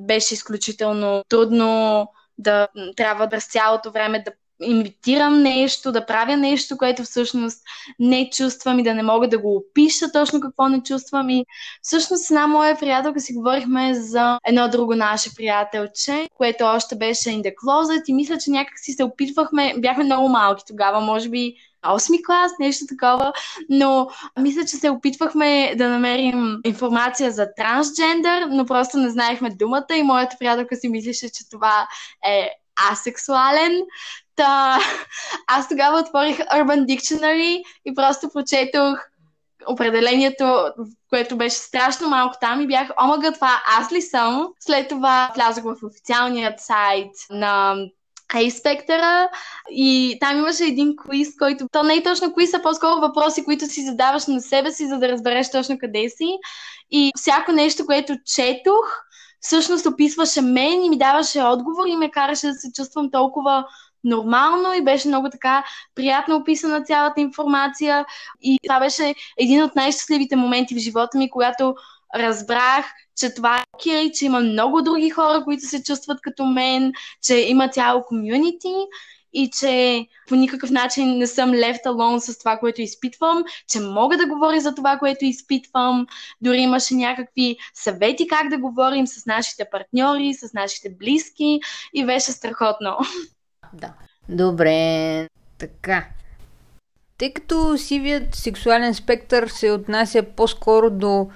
Беше 0.00 0.34
изключително 0.34 1.24
трудно 1.28 2.06
да 2.38 2.68
трябва 2.96 3.28
през 3.28 3.46
цялото 3.46 3.90
време 3.90 4.22
да 4.22 4.32
имитирам 4.62 5.42
нещо, 5.42 5.92
да 5.92 6.06
правя 6.06 6.36
нещо, 6.36 6.78
което 6.78 7.02
всъщност 7.02 7.62
не 7.98 8.30
чувствам 8.30 8.78
и 8.78 8.82
да 8.82 8.94
не 8.94 9.02
мога 9.02 9.28
да 9.28 9.38
го 9.38 9.56
опиша 9.56 10.12
точно 10.12 10.40
какво 10.40 10.68
не 10.68 10.82
чувствам. 10.82 11.30
И 11.30 11.44
всъщност 11.82 12.30
една 12.30 12.46
моя 12.46 12.78
приятелка 12.78 13.20
си 13.20 13.34
говорихме 13.34 13.94
за 13.94 14.38
едно 14.46 14.68
друго 14.68 14.94
наше 14.94 15.34
приятелче, 15.34 16.28
което 16.36 16.64
още 16.64 16.96
беше 16.96 17.30
in 17.30 17.42
the 17.42 17.54
closet 17.54 18.02
и 18.06 18.14
мисля, 18.14 18.38
че 18.38 18.50
някак 18.50 18.78
си 18.78 18.92
се 18.92 19.04
опитвахме, 19.04 19.74
бяхме 19.78 20.04
много 20.04 20.28
малки 20.28 20.62
тогава, 20.66 21.00
може 21.00 21.28
би 21.28 21.54
8 21.84 22.24
клас, 22.26 22.52
нещо 22.60 22.84
такова, 22.88 23.32
но 23.68 24.08
мисля, 24.40 24.64
че 24.64 24.76
се 24.76 24.90
опитвахме 24.90 25.74
да 25.76 25.88
намерим 25.88 26.60
информация 26.64 27.30
за 27.30 27.48
трансджендър, 27.56 28.46
но 28.50 28.66
просто 28.66 28.98
не 28.98 29.10
знаехме 29.10 29.50
думата 29.50 29.96
и 29.96 30.02
моята 30.02 30.36
приятелка 30.38 30.76
си 30.76 30.88
мислеше, 30.88 31.28
че 31.28 31.48
това 31.50 31.88
е 32.26 32.50
асексуален. 32.92 33.82
Та, 34.40 34.78
аз 35.46 35.68
тогава 35.68 35.98
отворих 35.98 36.38
Urban 36.38 36.84
Dictionary 36.86 37.62
и 37.84 37.94
просто 37.94 38.30
прочетох 38.32 38.98
определението, 39.66 40.64
което 41.10 41.36
беше 41.36 41.56
страшно 41.56 42.08
малко 42.08 42.36
там 42.40 42.60
и 42.60 42.66
бях, 42.66 42.88
омага, 43.04 43.32
това 43.32 43.62
аз 43.78 43.92
ли 43.92 44.02
съм? 44.02 44.48
След 44.60 44.88
това 44.88 45.30
влязох 45.34 45.64
в 45.64 45.86
официалният 45.86 46.60
сайт 46.60 47.10
на 47.30 47.74
A-спектъра 48.34 49.28
и 49.70 50.16
там 50.20 50.38
имаше 50.38 50.64
един 50.64 50.96
квиз, 50.96 51.36
който... 51.38 51.66
То 51.72 51.82
не 51.82 51.94
е 51.94 52.02
точно 52.02 52.32
квиз, 52.32 52.54
а 52.54 52.62
по-скоро 52.62 53.00
въпроси, 53.00 53.44
които 53.44 53.66
си 53.66 53.86
задаваш 53.86 54.26
на 54.26 54.40
себе 54.40 54.72
си, 54.72 54.88
за 54.88 54.98
да 54.98 55.08
разбереш 55.08 55.50
точно 55.50 55.78
къде 55.78 56.08
си. 56.08 56.38
И 56.90 57.12
всяко 57.16 57.52
нещо, 57.52 57.86
което 57.86 58.16
четох, 58.26 59.02
всъщност 59.40 59.86
описваше 59.86 60.40
мен 60.40 60.84
и 60.84 60.90
ми 60.90 60.98
даваше 60.98 61.42
отговор 61.42 61.86
и 61.86 61.96
ме 61.96 62.10
караше 62.10 62.46
да 62.46 62.54
се 62.54 62.72
чувствам 62.72 63.10
толкова 63.10 63.66
нормално 64.04 64.74
и 64.74 64.84
беше 64.84 65.08
много 65.08 65.30
така 65.30 65.64
приятно 65.94 66.36
описана 66.36 66.82
цялата 66.82 67.20
информация. 67.20 68.06
И 68.42 68.58
това 68.66 68.80
беше 68.80 69.14
един 69.38 69.62
от 69.62 69.76
най-щастливите 69.76 70.36
моменти 70.36 70.74
в 70.74 70.78
живота 70.78 71.18
ми, 71.18 71.30
когато 71.30 71.74
разбрах, 72.14 72.86
че 73.16 73.34
това 73.34 73.58
е 73.58 73.64
окей, 73.74 74.12
че 74.12 74.24
има 74.24 74.40
много 74.40 74.82
други 74.82 75.10
хора, 75.10 75.44
които 75.44 75.66
се 75.66 75.82
чувстват 75.82 76.20
като 76.20 76.44
мен, 76.44 76.92
че 77.22 77.34
има 77.34 77.68
цяло 77.68 78.04
комюнити 78.04 78.74
и 79.32 79.50
че 79.50 80.06
по 80.28 80.34
никакъв 80.34 80.70
начин 80.70 81.18
не 81.18 81.26
съм 81.26 81.50
left 81.50 81.84
alone 81.86 82.18
с 82.18 82.38
това, 82.38 82.58
което 82.58 82.82
изпитвам, 82.82 83.44
че 83.68 83.80
мога 83.80 84.16
да 84.16 84.26
говоря 84.26 84.60
за 84.60 84.74
това, 84.74 84.98
което 84.98 85.24
изпитвам. 85.24 86.06
Дори 86.40 86.58
имаше 86.58 86.94
някакви 86.94 87.56
съвети 87.74 88.26
как 88.26 88.48
да 88.48 88.58
говорим 88.58 89.06
с 89.06 89.26
нашите 89.26 89.64
партньори, 89.70 90.34
с 90.34 90.52
нашите 90.52 90.90
близки 90.90 91.60
и 91.94 92.06
беше 92.06 92.32
страхотно. 92.32 92.96
Да. 93.72 93.92
Добре, 94.28 95.28
така. 95.58 96.06
Тъй 97.18 97.32
като 97.32 97.78
сивият 97.78 98.34
сексуален 98.34 98.94
спектър 98.94 99.48
се 99.48 99.70
отнася 99.70 100.22
по-скоро 100.22 100.90
до 100.90 101.30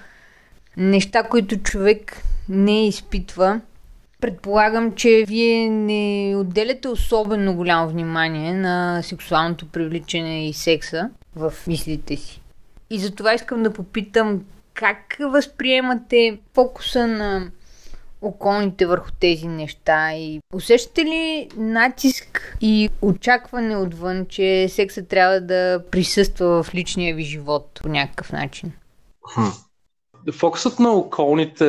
неща, 0.77 1.23
които 1.23 1.57
човек 1.57 2.21
не 2.49 2.87
изпитва, 2.87 3.61
предполагам, 4.21 4.95
че 4.95 5.23
вие 5.27 5.69
не 5.69 6.35
отделяте 6.35 6.87
особено 6.87 7.55
голямо 7.55 7.89
внимание 7.89 8.53
на 8.53 9.01
сексуалното 9.03 9.65
привличане 9.65 10.49
и 10.49 10.53
секса 10.53 11.09
в 11.35 11.53
мислите 11.67 12.15
си. 12.15 12.41
И 12.89 12.99
затова 12.99 13.33
искам 13.33 13.63
да 13.63 13.73
попитам 13.73 14.41
как 14.73 15.17
възприемате 15.19 16.37
фокуса 16.53 17.07
на 17.07 17.51
околните 18.21 18.85
върху 18.85 19.09
тези 19.19 19.47
неща 19.47 20.13
и 20.13 20.39
усещате 20.53 21.05
ли 21.05 21.49
натиск 21.57 22.57
и 22.61 22.89
очакване 23.01 23.77
отвън, 23.77 24.25
че 24.29 24.67
секса 24.69 25.05
трябва 25.05 25.41
да 25.41 25.83
присъства 25.91 26.63
в 26.63 26.73
личния 26.73 27.15
ви 27.15 27.23
живот 27.23 27.79
по 27.83 27.89
някакъв 27.89 28.31
начин? 28.31 28.71
Фокусът 30.33 30.79
на 30.79 30.91
околните 30.91 31.65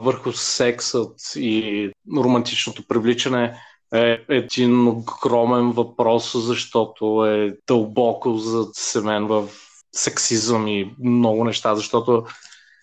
върху 0.00 0.32
сексът 0.32 1.16
и 1.36 1.90
романтичното 2.16 2.86
привличане 2.88 3.54
е 3.94 4.18
един 4.28 4.88
огромен 4.88 5.70
въпрос, 5.70 6.32
защото 6.36 7.26
е 7.26 7.56
дълбоко 7.66 8.36
за 8.36 8.66
семен 8.72 9.26
в 9.26 9.48
сексизъм 9.92 10.66
и 10.68 10.94
много 11.04 11.44
неща, 11.44 11.74
защото 11.74 12.24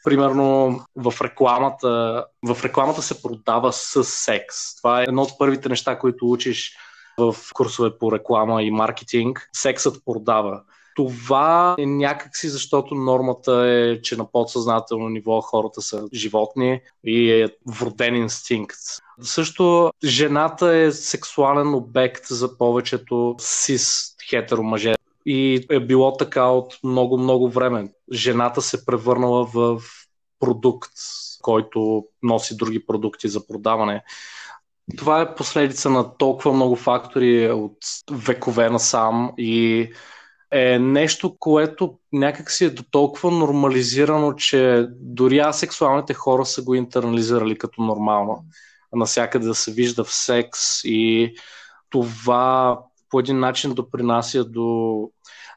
примерно 0.06 0.80
в 0.96 1.14
рекламата, 1.22 2.26
в 2.48 2.64
рекламата 2.64 3.02
се 3.02 3.22
продава 3.22 3.74
с 3.74 4.04
секс. 4.04 4.76
Това 4.78 5.02
е 5.02 5.04
едно 5.04 5.22
от 5.22 5.38
първите 5.38 5.70
неща, 5.70 6.00
които 6.00 6.32
учиш 6.32 6.78
в 7.18 7.36
курсове 7.54 7.98
по 7.98 8.12
реклама 8.12 8.64
и 8.64 8.72
маркетинг. 8.72 9.50
Сексът 9.54 10.06
продава. 10.06 10.62
Това 10.96 11.76
е 11.80 11.86
някакси, 11.86 12.50
защото 12.50 12.96
нормата 12.96 13.52
е, 13.68 14.02
че 14.02 14.18
на 14.18 14.32
подсъзнателно 14.32 15.10
ниво 15.10 15.42
хората 15.42 15.82
са 15.82 16.08
животни 16.14 16.82
и 17.04 17.32
е 17.32 17.48
вроден 17.68 18.16
инстинкт. 18.16 18.78
Също 19.22 19.92
жената 20.04 20.76
е 20.76 20.92
сексуален 20.92 21.74
обект 21.74 22.26
за 22.28 22.58
повечето 22.58 23.36
сис 23.40 24.16
хетеро 24.30 24.64
мъже. 24.64 24.96
И 25.26 25.66
е 25.72 25.80
било 25.80 26.18
така 26.18 26.44
от 26.44 26.80
много-много 26.84 27.50
време. 27.50 27.88
Жената 28.12 28.62
се 28.62 28.86
превърнала 28.86 29.46
в 29.46 29.82
продукт, 30.40 30.92
който 31.42 32.06
носи 32.24 32.58
други 32.58 32.86
продукти 32.86 33.28
за 33.28 33.48
продаване. 33.48 34.04
Това 34.98 35.22
е 35.22 35.36
последица 35.36 35.90
на 35.90 36.18
толкова 36.18 36.54
много 36.54 36.76
фактори 36.76 37.52
от 37.52 37.78
векове 38.12 38.70
насам 38.70 39.34
и 39.38 39.90
е 40.52 40.80
нещо, 40.80 41.36
което 41.40 42.00
някак 42.14 42.52
си 42.52 42.66
е 42.66 42.70
до 42.70 42.84
толкова 42.92 43.32
нормализирано, 43.32 44.34
че 44.34 44.88
дори 44.90 45.40
асексуалните 45.40 46.14
хора 46.14 46.46
са 46.46 46.64
го 46.64 46.76
интернализирали 46.76 47.58
като 47.58 47.82
нормално. 47.82 48.46
Насякъде 48.94 49.48
да 49.48 49.56
се 49.56 49.72
вижда 49.72 50.04
в 50.04 50.14
секс 50.14 50.84
и 50.84 51.34
това 51.90 52.80
по 53.10 53.20
един 53.20 53.40
начин 53.40 53.74
допринася 53.74 54.46
до, 54.46 55.10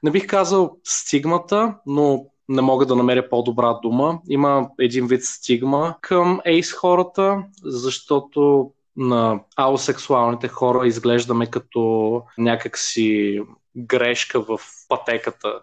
не 0.03 0.11
бих 0.11 0.27
казал 0.27 0.77
стигмата, 0.85 1.75
но 1.87 2.27
не 2.49 2.63
мога 2.63 2.87
да 2.87 2.97
намеря 2.97 3.29
по-добра 3.29 3.75
дума. 3.83 4.19
Има 4.29 4.69
един 4.81 5.07
вид 5.07 5.25
стигма 5.25 5.95
към 6.01 6.41
ейс 6.45 6.73
хората, 6.73 7.43
защото 7.63 8.71
на 8.97 9.41
аосексуалните 9.57 10.49
хора 10.49 10.87
изглеждаме 10.87 11.47
като 11.47 12.23
някакси 12.39 13.41
грешка 13.77 14.41
в 14.41 14.61
пътеката. 14.89 15.61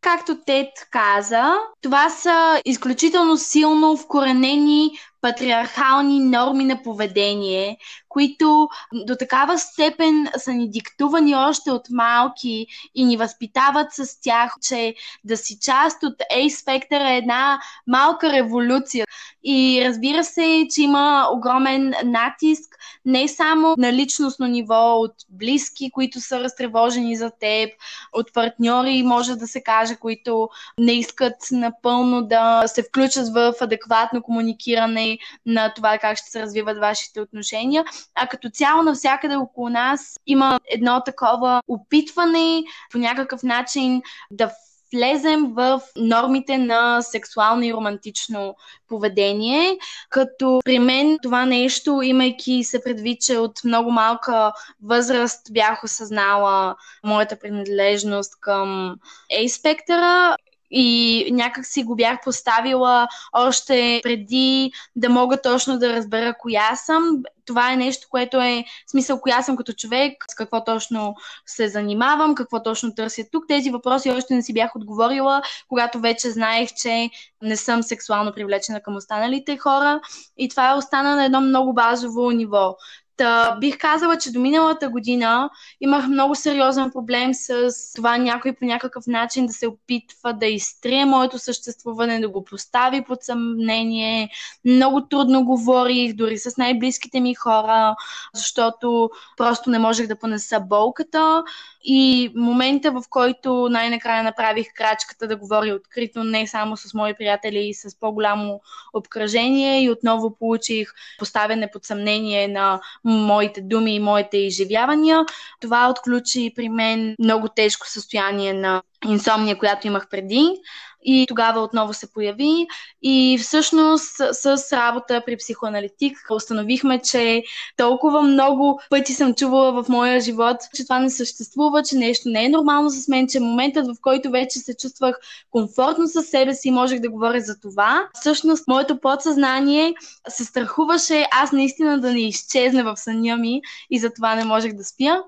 Както 0.00 0.38
Тед 0.46 0.68
каза, 0.90 1.54
това 1.80 2.10
са 2.10 2.62
изключително 2.64 3.36
силно 3.36 3.96
вкоренени 3.96 4.90
патриархални 5.20 6.20
норми 6.20 6.64
на 6.64 6.82
поведение, 6.82 7.76
които 8.08 8.68
до 8.92 9.16
такава 9.16 9.58
степен 9.58 10.28
са 10.36 10.52
ни 10.52 10.70
диктувани 10.70 11.34
още 11.34 11.70
от 11.70 11.90
малки 11.90 12.66
и 12.94 13.04
ни 13.04 13.16
възпитават 13.16 13.92
с 13.92 14.20
тях, 14.20 14.52
че 14.62 14.94
да 15.24 15.36
си 15.36 15.58
част 15.60 16.02
от 16.02 16.14
A-спектъра 16.32 17.10
е 17.10 17.16
една 17.16 17.60
малка 17.86 18.32
революция. 18.32 19.06
И 19.44 19.82
разбира 19.84 20.24
се, 20.24 20.66
че 20.74 20.82
има 20.82 21.28
огромен 21.32 21.94
натиск 22.04 22.76
не 23.04 23.28
само 23.28 23.74
на 23.78 23.92
личностно 23.92 24.46
ниво 24.46 24.96
от 25.00 25.14
близки, 25.28 25.90
които 25.90 26.20
са 26.20 26.40
разтревожени 26.40 27.16
за 27.16 27.30
теб, 27.40 27.70
от 28.12 28.32
партньори, 28.32 29.02
може 29.02 29.36
да 29.36 29.46
се 29.46 29.62
каже, 29.62 29.96
които 29.96 30.48
не 30.78 30.92
искат 30.92 31.34
напълно 31.50 32.22
да 32.22 32.62
се 32.66 32.82
включат 32.82 33.34
в 33.34 33.54
адекватно 33.60 34.22
комуникиране 34.22 35.09
на 35.46 35.74
това 35.74 35.98
как 35.98 36.18
ще 36.18 36.30
се 36.30 36.42
развиват 36.42 36.78
вашите 36.78 37.20
отношения, 37.20 37.84
а 38.14 38.26
като 38.26 38.50
цяло 38.50 38.82
навсякъде 38.82 39.36
около 39.36 39.68
нас 39.68 40.16
има 40.26 40.60
едно 40.70 41.02
такова 41.04 41.62
опитване 41.68 42.62
по 42.92 42.98
някакъв 42.98 43.42
начин 43.42 44.02
да 44.30 44.50
влезем 44.92 45.52
в 45.54 45.80
нормите 45.96 46.58
на 46.58 47.02
сексуално 47.02 47.62
и 47.62 47.72
романтично 47.72 48.54
поведение, 48.88 49.78
като 50.10 50.60
при 50.64 50.78
мен 50.78 51.18
това 51.22 51.46
нещо, 51.46 52.02
имайки 52.02 52.64
се 52.64 52.84
предвид, 52.84 53.20
че 53.20 53.38
от 53.38 53.64
много 53.64 53.90
малка 53.90 54.52
възраст 54.82 55.40
бях 55.52 55.84
осъзнала 55.84 56.76
моята 57.04 57.38
принадлежност 57.38 58.40
към 58.40 58.96
A-спектъра, 59.32 60.36
и 60.70 61.28
някак 61.32 61.66
си 61.66 61.84
го 61.84 61.96
бях 61.96 62.18
поставила 62.24 63.08
още 63.32 64.00
преди 64.02 64.72
да 64.96 65.08
мога 65.08 65.42
точно 65.42 65.78
да 65.78 65.92
разбера 65.92 66.34
коя 66.38 66.76
съм. 66.76 67.22
Това 67.46 67.72
е 67.72 67.76
нещо, 67.76 68.06
което 68.10 68.40
е 68.40 68.64
смисъл 68.90 69.20
коя 69.20 69.42
съм 69.42 69.56
като 69.56 69.72
човек, 69.72 70.24
с 70.30 70.34
какво 70.34 70.64
точно 70.64 71.14
се 71.46 71.68
занимавам, 71.68 72.34
какво 72.34 72.62
точно 72.62 72.94
търся 72.94 73.22
тук. 73.32 73.44
Тези 73.48 73.70
въпроси 73.70 74.10
още 74.10 74.34
не 74.34 74.42
си 74.42 74.52
бях 74.52 74.76
отговорила, 74.76 75.42
когато 75.68 76.00
вече 76.00 76.30
знаех, 76.30 76.70
че 76.82 77.10
не 77.42 77.56
съм 77.56 77.82
сексуално 77.82 78.32
привлечена 78.32 78.82
към 78.82 78.96
останалите 78.96 79.56
хора. 79.56 80.00
И 80.36 80.48
това 80.48 80.70
е 80.70 80.74
остана 80.74 81.16
на 81.16 81.24
едно 81.24 81.40
много 81.40 81.74
базово 81.74 82.30
ниво. 82.30 82.76
Та, 83.20 83.56
бих 83.60 83.78
казала, 83.78 84.18
че 84.18 84.32
до 84.32 84.40
миналата 84.40 84.88
година 84.88 85.50
имах 85.80 86.08
много 86.08 86.34
сериозен 86.34 86.90
проблем 86.90 87.34
с 87.34 87.70
това 87.96 88.16
някой 88.16 88.52
по 88.52 88.64
някакъв 88.64 89.06
начин 89.06 89.46
да 89.46 89.52
се 89.52 89.66
опитва 89.66 90.32
да 90.32 90.46
изтрие 90.46 91.04
моето 91.04 91.38
съществуване, 91.38 92.20
да 92.20 92.28
го 92.28 92.44
постави 92.44 93.04
под 93.04 93.22
съмнение. 93.22 94.30
Много 94.64 95.06
трудно 95.08 95.44
говорих, 95.44 96.14
дори 96.14 96.38
с 96.38 96.56
най-близките 96.56 97.20
ми 97.20 97.34
хора, 97.34 97.94
защото 98.34 99.10
просто 99.36 99.70
не 99.70 99.78
можех 99.78 100.06
да 100.06 100.18
понеса 100.18 100.60
болката. 100.60 101.44
И 101.84 102.32
момента, 102.36 102.90
в 102.90 103.02
който 103.10 103.68
най-накрая 103.70 104.22
направих 104.22 104.66
крачката 104.74 105.28
да 105.28 105.36
говоря 105.36 105.74
открито, 105.74 106.24
не 106.24 106.46
само 106.46 106.76
с 106.76 106.94
мои 106.94 107.14
приятели 107.14 107.58
и 107.58 107.74
с 107.74 107.98
по-голямо 108.00 108.60
обкръжение 108.92 109.82
и 109.82 109.90
отново 109.90 110.36
получих 110.36 110.92
поставяне 111.18 111.70
под 111.70 111.84
съмнение 111.84 112.48
на 112.48 112.80
моите 113.10 113.60
думи 113.60 113.94
и 113.94 114.00
моите 114.00 114.38
изживявания. 114.38 115.20
Това 115.60 115.90
отключи 115.90 116.52
при 116.56 116.68
мен 116.68 117.14
много 117.18 117.48
тежко 117.48 117.88
състояние 117.88 118.52
на 118.52 118.82
инсомния, 119.08 119.58
която 119.58 119.86
имах 119.86 120.08
преди 120.08 120.56
и 121.04 121.26
тогава 121.28 121.60
отново 121.60 121.94
се 121.94 122.12
появи. 122.12 122.66
И 123.02 123.38
всъщност 123.42 124.16
с 124.32 124.72
работа 124.72 125.22
при 125.26 125.36
психоаналитик 125.36 126.16
установихме, 126.30 127.00
че 127.02 127.42
толкова 127.76 128.22
много 128.22 128.80
пъти 128.90 129.12
съм 129.14 129.34
чувала 129.34 129.82
в 129.82 129.88
моя 129.88 130.20
живот, 130.20 130.56
че 130.74 130.84
това 130.84 130.98
не 130.98 131.10
съществува, 131.10 131.82
че 131.82 131.96
нещо 131.96 132.28
не 132.28 132.44
е 132.44 132.48
нормално 132.48 132.90
с 132.90 133.08
мен, 133.08 133.28
че 133.28 133.40
моментът, 133.40 133.86
в 133.86 134.00
който 134.02 134.30
вече 134.30 134.58
се 134.58 134.76
чувствах 134.76 135.16
комфортно 135.50 136.08
със 136.08 136.26
себе 136.26 136.54
си 136.54 136.68
и 136.68 136.72
можех 136.72 137.00
да 137.00 137.10
говоря 137.10 137.40
за 137.40 137.60
това, 137.60 138.08
всъщност 138.14 138.68
моето 138.68 139.00
подсъзнание 139.00 139.94
се 140.28 140.44
страхуваше 140.44 141.26
аз 141.30 141.52
наистина 141.52 142.00
да 142.00 142.12
не 142.12 142.20
изчезна 142.20 142.84
в 142.84 142.96
съня 142.96 143.36
ми 143.36 143.62
и 143.90 143.98
затова 143.98 144.34
не 144.34 144.44
можех 144.44 144.72
да 144.72 144.84
спя. 144.84 145.22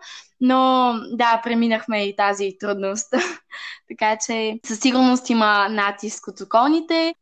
Но 0.44 0.92
да, 1.12 1.40
преминахме 1.44 2.04
и 2.04 2.16
тази 2.16 2.56
трудност. 2.60 3.14
така 3.88 4.18
че 4.26 4.60
със 4.66 4.80
сигурност 4.80 5.30
има 5.30 5.68
натиск 5.68 6.28
от 6.28 6.40
околните. 6.40 7.14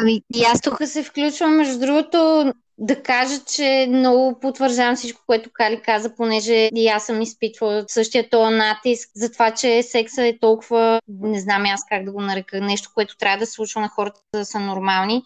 Ами, 0.00 0.22
и 0.34 0.44
аз 0.44 0.60
тук 0.60 0.78
се 0.84 1.02
включвам, 1.02 1.56
между 1.56 1.78
другото, 1.78 2.52
да 2.82 3.02
кажа, 3.02 3.34
че 3.54 3.86
много 3.90 4.40
потвърждавам 4.40 4.96
всичко, 4.96 5.22
което 5.26 5.50
Кали 5.52 5.80
каза, 5.82 6.14
понеже 6.16 6.68
и 6.74 6.88
аз 6.88 7.06
съм 7.06 7.22
изпитвала 7.22 7.84
същия 7.88 8.30
този 8.30 8.54
натиск 8.54 9.10
за 9.14 9.32
това, 9.32 9.50
че 9.50 9.82
секса 9.82 10.26
е 10.26 10.38
толкова, 10.38 11.00
не 11.08 11.40
знам 11.40 11.64
аз 11.66 11.80
как 11.88 12.04
да 12.04 12.12
го 12.12 12.20
нарека, 12.20 12.60
нещо, 12.60 12.90
което 12.94 13.16
трябва 13.16 13.38
да 13.38 13.46
случва 13.46 13.80
на 13.80 13.88
хората 13.88 14.20
да 14.34 14.44
са 14.44 14.60
нормални. 14.60 15.22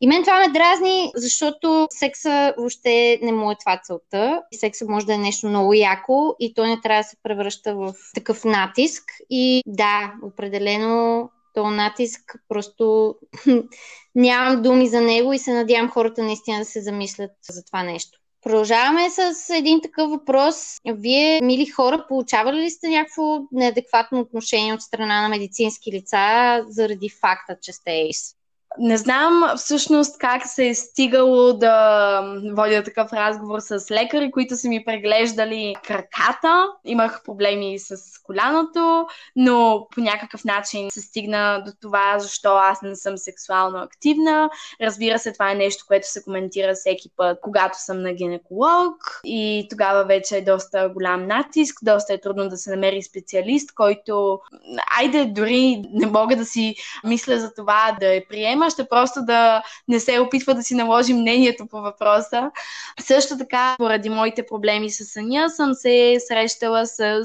И 0.00 0.06
мен 0.06 0.22
това 0.22 0.38
ме 0.38 0.52
дразни, 0.52 1.12
защото 1.16 1.86
секса 1.90 2.54
въобще 2.58 3.18
не 3.22 3.32
му 3.32 3.50
е 3.50 3.56
това 3.60 3.80
целта. 3.84 4.42
Секса 4.52 4.84
може 4.88 5.06
да 5.06 5.14
е 5.14 5.18
нещо 5.18 5.48
много 5.48 5.74
яко 5.74 6.36
и 6.40 6.54
той 6.54 6.68
не 6.68 6.80
трябва 6.80 7.02
да 7.02 7.08
се 7.08 7.16
превръща 7.22 7.74
в 7.74 7.94
такъв 8.14 8.44
натиск. 8.44 9.04
И 9.30 9.62
да, 9.66 10.12
определено 10.22 11.30
то 11.54 11.70
натиск 11.70 12.34
просто 12.48 13.14
нямам 14.14 14.62
думи 14.62 14.88
за 14.88 15.00
него 15.00 15.32
и 15.32 15.38
се 15.38 15.52
надявам 15.52 15.90
хората 15.90 16.22
наистина 16.22 16.58
да 16.58 16.64
се 16.64 16.82
замислят 16.82 17.30
за 17.50 17.64
това 17.64 17.82
нещо. 17.82 18.18
Продължаваме 18.42 19.10
с 19.10 19.50
един 19.50 19.80
такъв 19.80 20.10
въпрос. 20.10 20.80
Вие, 20.86 21.40
мили 21.42 21.66
хора, 21.66 22.04
получавали 22.08 22.60
ли 22.60 22.70
сте 22.70 22.88
някакво 22.88 23.38
неадекватно 23.52 24.20
отношение 24.20 24.74
от 24.74 24.82
страна 24.82 25.22
на 25.22 25.28
медицински 25.28 25.92
лица 25.92 26.64
заради 26.68 27.08
факта, 27.08 27.56
че 27.62 27.72
сте 27.72 27.92
ейс? 27.92 28.34
Не 28.78 28.96
знам 28.96 29.56
всъщност 29.56 30.18
как 30.18 30.46
се 30.46 30.68
е 30.68 30.74
стигало 30.74 31.52
да 31.52 32.20
водя 32.56 32.82
такъв 32.82 33.12
разговор 33.12 33.60
с 33.60 33.90
лекари, 33.90 34.30
които 34.30 34.56
са 34.56 34.68
ми 34.68 34.84
преглеждали 34.84 35.74
краката. 35.86 36.66
Имах 36.84 37.22
проблеми 37.24 37.78
с 37.78 37.96
коляното, 38.22 39.06
но 39.36 39.86
по 39.94 40.00
някакъв 40.00 40.44
начин 40.44 40.90
се 40.90 41.00
стигна 41.00 41.62
до 41.66 41.72
това, 41.82 42.18
защо 42.18 42.54
аз 42.54 42.82
не 42.82 42.96
съм 42.96 43.18
сексуално 43.18 43.78
активна. 43.78 44.50
Разбира 44.80 45.18
се, 45.18 45.32
това 45.32 45.50
е 45.50 45.54
нещо, 45.54 45.84
което 45.88 46.10
се 46.10 46.22
коментира 46.22 46.74
всеки 46.74 47.10
път, 47.16 47.38
когато 47.42 47.82
съм 47.82 48.02
на 48.02 48.12
гинеколог 48.12 49.20
и 49.24 49.66
тогава 49.70 50.04
вече 50.04 50.36
е 50.36 50.44
доста 50.44 50.88
голям 50.88 51.26
натиск, 51.26 51.78
доста 51.82 52.14
е 52.14 52.20
трудно 52.20 52.48
да 52.48 52.56
се 52.56 52.70
намери 52.70 53.02
специалист, 53.02 53.74
който, 53.74 54.40
айде, 54.98 55.24
дори 55.24 55.82
не 55.92 56.06
мога 56.06 56.36
да 56.36 56.44
си 56.44 56.74
мисля 57.04 57.38
за 57.40 57.54
това 57.54 57.96
да 58.00 58.16
е 58.16 58.24
приема, 58.28 58.63
приема, 58.64 58.70
ще 58.70 58.88
просто 58.88 59.24
да 59.24 59.62
не 59.88 60.00
се 60.00 60.18
опитва 60.18 60.54
да 60.54 60.62
си 60.62 60.74
наложи 60.74 61.14
мнението 61.14 61.66
по 61.66 61.80
въпроса. 61.80 62.50
Също 63.00 63.38
така, 63.38 63.74
поради 63.78 64.08
моите 64.08 64.46
проблеми 64.46 64.90
с 64.90 65.04
съня, 65.04 65.50
съм 65.50 65.74
се 65.74 66.16
срещала 66.28 66.86
с 66.86 67.22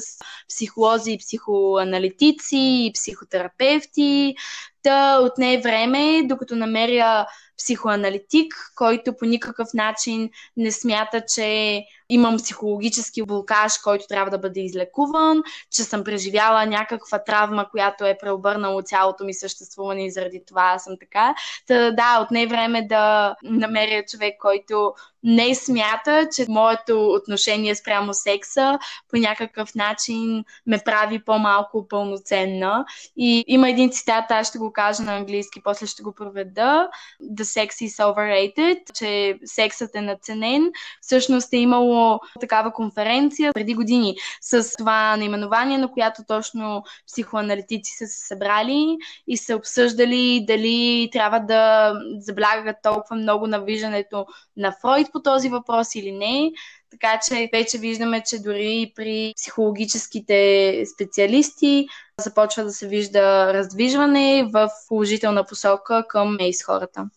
психолози 0.50 1.12
и 1.12 1.18
психоаналитици 1.18 2.58
и 2.58 2.92
психотерапевти. 2.94 4.36
Та 4.84 5.20
отне 5.22 5.62
време, 5.62 6.22
докато 6.24 6.56
намеря 6.56 7.26
психоаналитик, 7.60 8.54
който 8.76 9.14
по 9.18 9.26
никакъв 9.26 9.68
начин 9.74 10.30
не 10.58 10.72
смята, 10.72 11.22
че 11.36 11.82
имам 12.10 12.38
психологически 12.38 13.24
блокаж, 13.24 13.78
който 13.78 14.06
трябва 14.08 14.32
да 14.32 14.38
бъде 14.38 14.60
излекуван, 14.60 15.42
че 15.72 15.84
съм 15.84 16.04
преживяла 16.04 16.66
някаква 16.66 17.24
травма, 17.24 17.70
която 17.72 18.06
е 18.06 18.18
преобърнала 18.22 18.84
цялото 18.84 19.24
ми 19.24 19.34
съществуване 19.34 20.06
и 20.06 20.12
заради 20.12 20.44
това 20.48 20.80
съм 20.80 20.96
така. 21.00 21.36
Та, 21.68 21.92
да, 21.92 22.22
отне 22.22 22.48
време 22.48 22.88
да 22.88 23.36
намеря 23.44 24.06
човек, 24.06 24.34
който 24.40 24.94
не 25.24 25.56
смята, 25.56 26.28
че 26.36 26.46
моето 26.50 27.08
отношение 27.08 27.76
спрямо 27.76 28.14
секса 28.14 28.80
по 29.10 29.18
някакъв 29.18 29.76
начин 29.76 30.44
ме 30.68 30.80
прави 30.86 31.20
по-малко 31.20 31.88
пълноценна. 31.88 32.86
И 33.18 33.44
има 33.48 33.70
един 33.70 33.92
цитат, 33.92 34.26
аз 34.32 34.48
ще 34.48 34.58
го 34.58 34.74
кажа 34.74 35.04
на 35.04 35.16
английски, 35.16 35.62
после 35.64 35.86
ще 35.86 36.04
го 36.04 36.12
проведа. 36.12 36.90
The 37.24 37.44
sex 37.44 37.68
is 37.68 38.14
overrated, 38.14 38.80
че 38.94 39.40
сексът 39.46 39.96
е 39.96 40.02
наценен. 40.02 40.72
Всъщност 41.02 41.54
е 41.54 41.58
имало 41.58 42.20
такава 42.40 42.74
конференция 42.74 43.54
преди 43.54 43.74
години 43.74 44.16
с 44.42 44.78
това 44.78 45.18
наименование, 45.18 45.78
на 45.78 45.92
която 45.92 46.22
точно 46.28 46.84
психоаналитици 47.08 47.98
са 47.98 48.08
се 48.08 48.28
събрали 48.28 48.98
и 49.28 49.38
са 49.38 49.56
обсъждали 49.56 50.46
дали 50.48 51.10
трябва 51.12 51.40
да 51.40 51.94
заблягат 52.18 52.76
толкова 52.84 53.16
много 53.16 53.48
на 53.48 53.60
виждането 53.60 54.26
на 54.58 54.76
Фройд 54.82 55.09
по 55.12 55.22
този 55.22 55.50
въпрос 55.50 55.96
или 55.96 56.12
не. 56.12 56.52
Така 56.92 57.20
че 57.28 57.50
вече 57.54 57.78
виждаме, 57.78 58.24
че 58.28 58.40
дори 58.40 58.82
и 58.82 58.94
при 58.96 59.34
психологическите 59.36 60.84
специалисти 60.96 61.88
започва 62.22 62.64
да 62.64 62.72
се 62.72 62.88
вижда 62.88 63.54
раздвижване 63.54 64.50
в 64.54 64.70
положителна 64.88 65.46
посока 65.46 66.06
към 66.10 66.38
ейс 66.40 66.64
хората. 66.64 67.10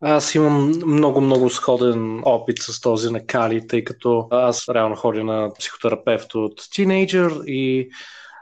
Аз 0.00 0.34
имам 0.34 0.68
много-много 0.86 1.50
сходен 1.50 2.22
опит 2.24 2.58
с 2.58 2.80
този 2.80 3.10
на 3.10 3.26
Кали, 3.26 3.66
тъй 3.66 3.84
като 3.84 4.28
аз 4.30 4.68
реално 4.68 4.96
ходя 4.96 5.24
на 5.24 5.50
психотерапевт 5.58 6.34
от 6.34 6.62
тинейджър 6.74 7.32
и 7.46 7.88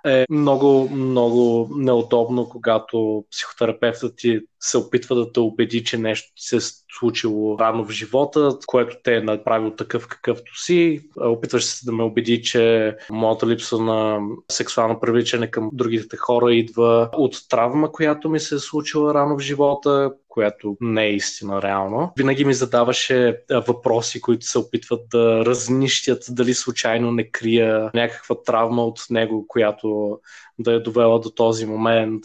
е 0.07 0.25
много, 0.31 0.89
много 0.91 1.69
неудобно, 1.77 2.49
когато 2.49 3.25
психотерапевтът 3.31 4.15
ти 4.17 4.41
се 4.61 4.79
опитва 4.79 5.17
да 5.17 5.33
те 5.33 5.41
убеди, 5.41 5.85
че 5.85 5.99
нещо 5.99 6.33
се 6.37 6.57
е 6.57 6.61
случило 6.99 7.59
рано 7.59 7.85
в 7.85 7.91
живота, 7.91 8.59
което 8.67 8.97
те 9.05 9.17
е 9.17 9.21
направил 9.21 9.71
такъв 9.71 10.09
какъвто 10.09 10.61
си. 10.61 11.01
Опитваш 11.17 11.65
се 11.65 11.87
да 11.87 11.93
ме 11.93 12.03
убеди, 12.03 12.43
че 12.43 12.97
моята 13.11 13.47
липса 13.47 13.79
на 13.79 14.21
сексуално 14.53 15.01
привличане 15.01 15.51
към 15.51 15.71
другите 15.73 16.17
хора 16.17 16.55
идва 16.55 17.11
от 17.13 17.37
травма, 17.49 17.93
която 17.93 18.29
ми 18.29 18.41
се 18.41 18.55
е 18.55 18.59
случила 18.59 19.15
рано 19.15 19.37
в 19.37 19.43
живота, 19.43 20.13
която 20.29 20.77
не 20.81 21.05
е 21.05 21.15
истина 21.15 21.63
реално. 21.63 22.13
Винаги 22.17 22.45
ми 22.45 22.55
задаваше 22.55 23.41
въпроси, 23.67 24.21
които 24.21 24.47
се 24.47 24.59
опитват 24.59 25.01
да 25.11 25.47
разнищят 25.47 26.25
дали 26.31 26.55
случайно 26.55 27.13
не 27.13 27.31
крия 27.31 27.91
някаква 27.95 28.37
травма 28.43 28.85
от 28.85 29.01
него, 29.11 29.47
която 29.49 30.19
да 30.59 30.73
е 30.73 30.81
довела 30.81 31.19
до 31.19 31.31
този 31.31 31.67
момент. 31.67 32.25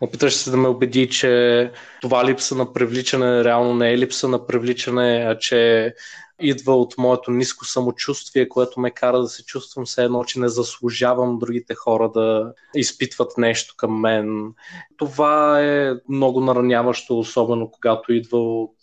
Опитваше 0.00 0.36
се 0.36 0.50
да 0.50 0.56
ме 0.56 0.68
убеди, 0.68 1.08
че 1.08 1.70
това 2.00 2.24
липса 2.24 2.54
на 2.54 2.72
привличане 2.72 3.44
реално 3.44 3.74
не 3.74 3.92
е 3.92 3.98
липса 3.98 4.28
на 4.28 4.46
привличане, 4.46 5.26
а 5.28 5.38
че 5.38 5.94
идва 6.40 6.76
от 6.76 6.98
моето 6.98 7.30
ниско 7.30 7.64
самочувствие, 7.64 8.48
което 8.48 8.80
ме 8.80 8.90
кара 8.90 9.20
да 9.20 9.28
се 9.28 9.44
чувствам 9.44 9.84
все 9.84 10.04
едно, 10.04 10.24
че 10.24 10.40
не 10.40 10.48
заслужавам 10.48 11.38
другите 11.38 11.74
хора 11.74 12.10
да 12.14 12.52
изпитват 12.74 13.38
нещо 13.38 13.74
към 13.76 14.00
мен. 14.00 14.52
Това 14.96 15.60
е 15.62 15.92
много 16.08 16.40
нараняващо, 16.40 17.18
особено 17.18 17.70
когато 17.70 18.12
идва 18.12 18.38
от 18.38 18.76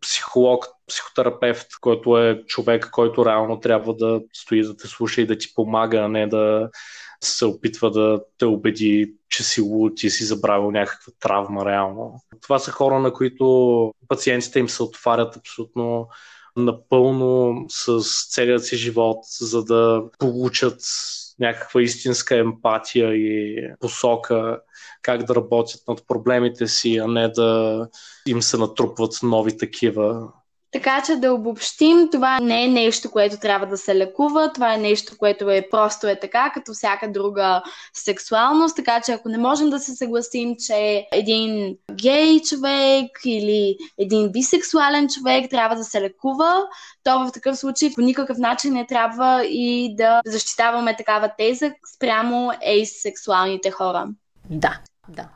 психолог, 0.00 0.66
психотерапевт, 0.88 1.66
който 1.80 2.18
е 2.18 2.42
човек, 2.46 2.88
който 2.92 3.26
реално 3.26 3.60
трябва 3.60 3.94
да 3.94 4.20
стои 4.32 4.62
да 4.62 4.76
те 4.76 4.86
слуша 4.86 5.20
и 5.20 5.26
да 5.26 5.38
ти 5.38 5.54
помага, 5.54 5.98
а 5.98 6.08
не 6.08 6.26
да 6.26 6.70
се 7.26 7.44
опитва 7.44 7.90
да 7.90 8.24
те 8.38 8.44
убеди, 8.44 9.14
че 9.28 9.44
си 9.44 9.60
луд 9.60 10.02
и 10.02 10.10
си 10.10 10.24
забравил 10.24 10.70
някаква 10.70 11.12
травма 11.20 11.64
реално. 11.64 12.20
Това 12.42 12.58
са 12.58 12.70
хора, 12.70 13.00
на 13.00 13.12
които 13.12 13.92
пациентите 14.08 14.58
им 14.58 14.68
се 14.68 14.82
отварят 14.82 15.36
абсолютно 15.36 16.08
напълно 16.56 17.56
с 17.68 18.00
целият 18.30 18.64
си 18.64 18.76
живот, 18.76 19.18
за 19.40 19.64
да 19.64 20.02
получат 20.18 20.80
някаква 21.38 21.82
истинска 21.82 22.36
емпатия 22.36 23.14
и 23.14 23.58
посока 23.80 24.60
как 25.02 25.24
да 25.24 25.34
работят 25.34 25.80
над 25.88 26.06
проблемите 26.06 26.66
си, 26.66 26.96
а 26.96 27.08
не 27.08 27.28
да 27.28 27.88
им 28.26 28.42
се 28.42 28.56
натрупват 28.56 29.12
нови 29.22 29.58
такива. 29.58 30.32
Така 30.74 31.02
че 31.06 31.16
да 31.16 31.34
обобщим, 31.34 32.08
това 32.12 32.40
не 32.40 32.64
е 32.64 32.68
нещо, 32.68 33.10
което 33.10 33.36
трябва 33.36 33.66
да 33.66 33.76
се 33.76 33.96
лекува, 33.96 34.52
това 34.52 34.74
е 34.74 34.78
нещо, 34.78 35.18
което 35.18 35.50
е 35.50 35.68
просто 35.70 36.08
е 36.08 36.20
така, 36.20 36.50
като 36.54 36.72
всяка 36.72 37.12
друга 37.12 37.62
сексуалност, 37.92 38.76
така 38.76 39.00
че 39.00 39.12
ако 39.12 39.28
не 39.28 39.38
можем 39.38 39.70
да 39.70 39.78
се 39.78 39.96
съгласим, 39.96 40.56
че 40.66 41.06
един 41.12 41.76
гей 41.92 42.40
човек 42.40 43.10
или 43.24 43.76
един 43.98 44.32
бисексуален 44.32 45.08
човек 45.08 45.50
трябва 45.50 45.76
да 45.76 45.84
се 45.84 46.00
лекува, 46.00 46.62
то 47.04 47.18
в 47.18 47.32
такъв 47.32 47.58
случай 47.58 47.92
по 47.94 48.00
никакъв 48.00 48.38
начин 48.38 48.72
не 48.72 48.86
трябва 48.86 49.44
и 49.44 49.96
да 49.96 50.20
защитаваме 50.26 50.96
такава 50.96 51.30
теза 51.38 51.72
спрямо 51.96 52.52
ейс-сексуалните 52.66 53.70
хора. 53.70 54.08
Да, 54.50 54.78
да. 55.08 55.28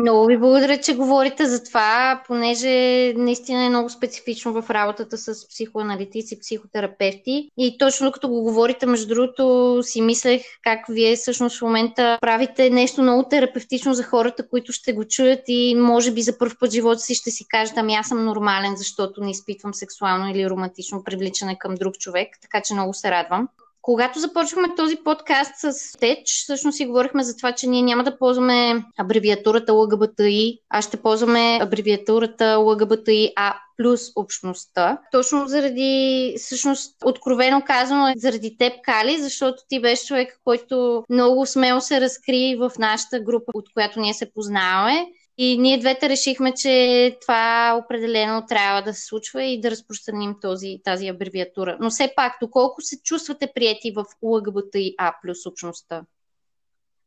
Много 0.00 0.26
ви 0.26 0.38
благодаря, 0.38 0.80
че 0.80 0.96
говорите 0.96 1.46
за 1.46 1.64
това, 1.64 2.22
понеже 2.26 2.68
наистина 3.16 3.64
е 3.64 3.68
много 3.68 3.90
специфично 3.90 4.62
в 4.62 4.70
работата 4.70 5.18
с 5.18 5.48
психоаналитици, 5.48 6.40
психотерапевти. 6.40 7.50
И 7.58 7.78
точно 7.78 8.12
като 8.12 8.28
го 8.28 8.42
говорите, 8.42 8.86
между 8.86 9.14
другото, 9.14 9.78
си 9.82 10.00
мислех 10.00 10.42
как 10.62 10.80
вие 10.88 11.16
всъщност 11.16 11.58
в 11.58 11.62
момента 11.62 12.18
правите 12.20 12.70
нещо 12.70 13.02
много 13.02 13.28
терапевтично 13.28 13.94
за 13.94 14.02
хората, 14.02 14.48
които 14.48 14.72
ще 14.72 14.92
го 14.92 15.04
чуят 15.04 15.40
и 15.48 15.74
може 15.74 16.10
би 16.10 16.22
за 16.22 16.38
първ 16.38 16.56
път 16.60 16.72
живота 16.72 17.00
си 17.00 17.14
ще 17.14 17.30
си 17.30 17.48
кажат, 17.48 17.76
ами 17.76 17.94
аз 17.94 18.08
съм 18.08 18.24
нормален, 18.24 18.76
защото 18.76 19.20
не 19.20 19.30
изпитвам 19.30 19.74
сексуално 19.74 20.30
или 20.30 20.50
романтично 20.50 21.04
привличане 21.04 21.58
към 21.58 21.74
друг 21.74 21.98
човек. 21.98 22.28
Така 22.42 22.60
че 22.60 22.74
много 22.74 22.94
се 22.94 23.10
радвам. 23.10 23.48
Когато 23.88 24.18
започвахме 24.18 24.74
този 24.76 24.96
подкаст 24.96 25.52
с 25.56 25.98
Теч, 25.98 26.42
всъщност 26.42 26.76
си 26.76 26.86
говорихме 26.86 27.22
за 27.22 27.36
това, 27.36 27.52
че 27.52 27.66
ние 27.66 27.82
няма 27.82 28.04
да 28.04 28.18
ползваме 28.18 28.84
абревиатурата 28.98 29.72
ЛГБТИ, 29.72 30.58
а 30.70 30.82
ще 30.82 30.96
ползваме 30.96 31.58
абревиатурата 31.62 32.58
ЛГБТИА 32.58 33.54
плюс 33.76 34.00
общността. 34.16 34.98
Точно 35.12 35.46
заради, 35.46 36.34
всъщност, 36.38 36.96
откровено 37.04 37.62
казано, 37.66 38.12
заради 38.16 38.56
теб, 38.58 38.72
Кали, 38.82 39.18
защото 39.18 39.62
ти 39.68 39.80
беше 39.80 40.06
човек, 40.06 40.40
който 40.44 41.04
много 41.10 41.46
смело 41.46 41.80
се 41.80 42.00
разкри 42.00 42.56
в 42.58 42.72
нашата 42.78 43.20
група, 43.20 43.52
от 43.54 43.72
която 43.74 44.00
ние 44.00 44.14
се 44.14 44.32
познаваме. 44.32 45.06
И 45.40 45.58
ние 45.58 45.78
двете 45.78 46.08
решихме, 46.08 46.54
че 46.54 47.16
това 47.20 47.74
определено 47.84 48.46
трябва 48.48 48.82
да 48.82 48.94
се 48.94 49.06
случва 49.06 49.44
и 49.44 49.60
да 49.60 49.70
разпространим 49.70 50.34
този, 50.40 50.80
тази 50.84 51.08
абревиатура. 51.08 51.76
Но 51.80 51.90
все 51.90 52.12
пак, 52.16 52.36
доколко 52.42 52.82
се 52.82 53.02
чувствате 53.02 53.52
прияти 53.54 53.92
в 53.96 54.04
ЛГБТИА 54.22 55.14
плюс 55.22 55.46
общността? 55.46 56.02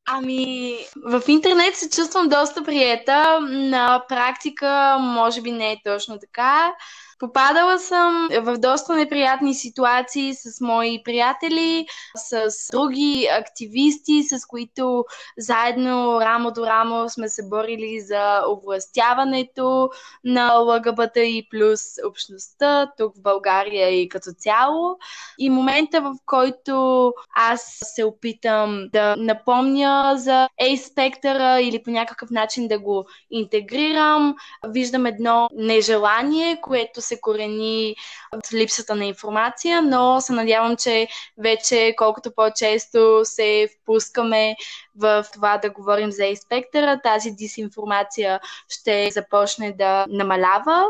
Ами, 0.05 0.77
в 1.05 1.21
интернет 1.27 1.75
се 1.75 1.89
чувствам 1.89 2.29
доста 2.29 2.63
приета. 2.63 3.39
На 3.41 4.05
практика, 4.09 4.97
може 4.99 5.41
би 5.41 5.51
не 5.51 5.71
е 5.71 5.81
точно 5.85 6.19
така. 6.19 6.73
Попадала 7.21 7.79
съм 7.79 8.27
в 8.41 8.57
доста 8.57 8.95
неприятни 8.95 9.53
ситуации 9.53 10.33
с 10.33 10.61
мои 10.61 11.03
приятели, 11.03 11.85
с 12.15 12.51
други 12.71 13.27
активисти, 13.39 14.23
с 14.23 14.45
които 14.45 15.05
заедно 15.37 16.21
рамо 16.21 16.51
до 16.51 16.65
рамо 16.65 17.09
сме 17.09 17.29
се 17.29 17.49
борили 17.49 17.99
за 17.99 18.41
овластяването 18.49 19.89
на 20.23 20.53
ЛГБТ 20.53 21.15
и 21.15 21.47
плюс 21.51 21.81
общността 22.07 22.91
тук 22.97 23.15
в 23.15 23.21
България 23.21 23.89
и 23.89 24.09
като 24.09 24.29
цяло. 24.37 24.97
И 25.39 25.49
момента, 25.49 26.01
в 26.01 26.13
който 26.25 27.13
аз 27.35 27.77
се 27.83 28.03
опитам 28.03 28.87
да 28.93 29.15
напомня 29.17 30.13
за 30.17 30.49
A-спектъра 30.61 31.61
или 31.61 31.83
по 31.83 31.91
някакъв 31.91 32.29
начин 32.29 32.67
да 32.67 32.79
го 32.79 33.05
интегрирам, 33.31 34.35
виждам 34.67 35.05
едно 35.05 35.49
нежелание, 35.53 36.61
което 36.61 37.01
се 37.01 37.10
корени 37.19 37.95
от 38.33 38.53
липсата 38.53 38.95
на 38.95 39.05
информация, 39.05 39.81
но 39.81 40.21
се 40.21 40.33
надявам, 40.33 40.77
че 40.77 41.07
вече 41.37 41.93
колкото 41.97 42.31
по-често 42.35 43.21
се 43.23 43.69
впускаме 43.75 44.55
в 44.95 45.25
това 45.33 45.57
да 45.57 45.69
говорим 45.69 46.11
за 46.11 46.25
инспектора, 46.25 47.01
тази 47.01 47.31
дисинформация 47.31 48.39
ще 48.69 49.09
започне 49.11 49.73
да 49.73 50.05
намалява 50.09 50.85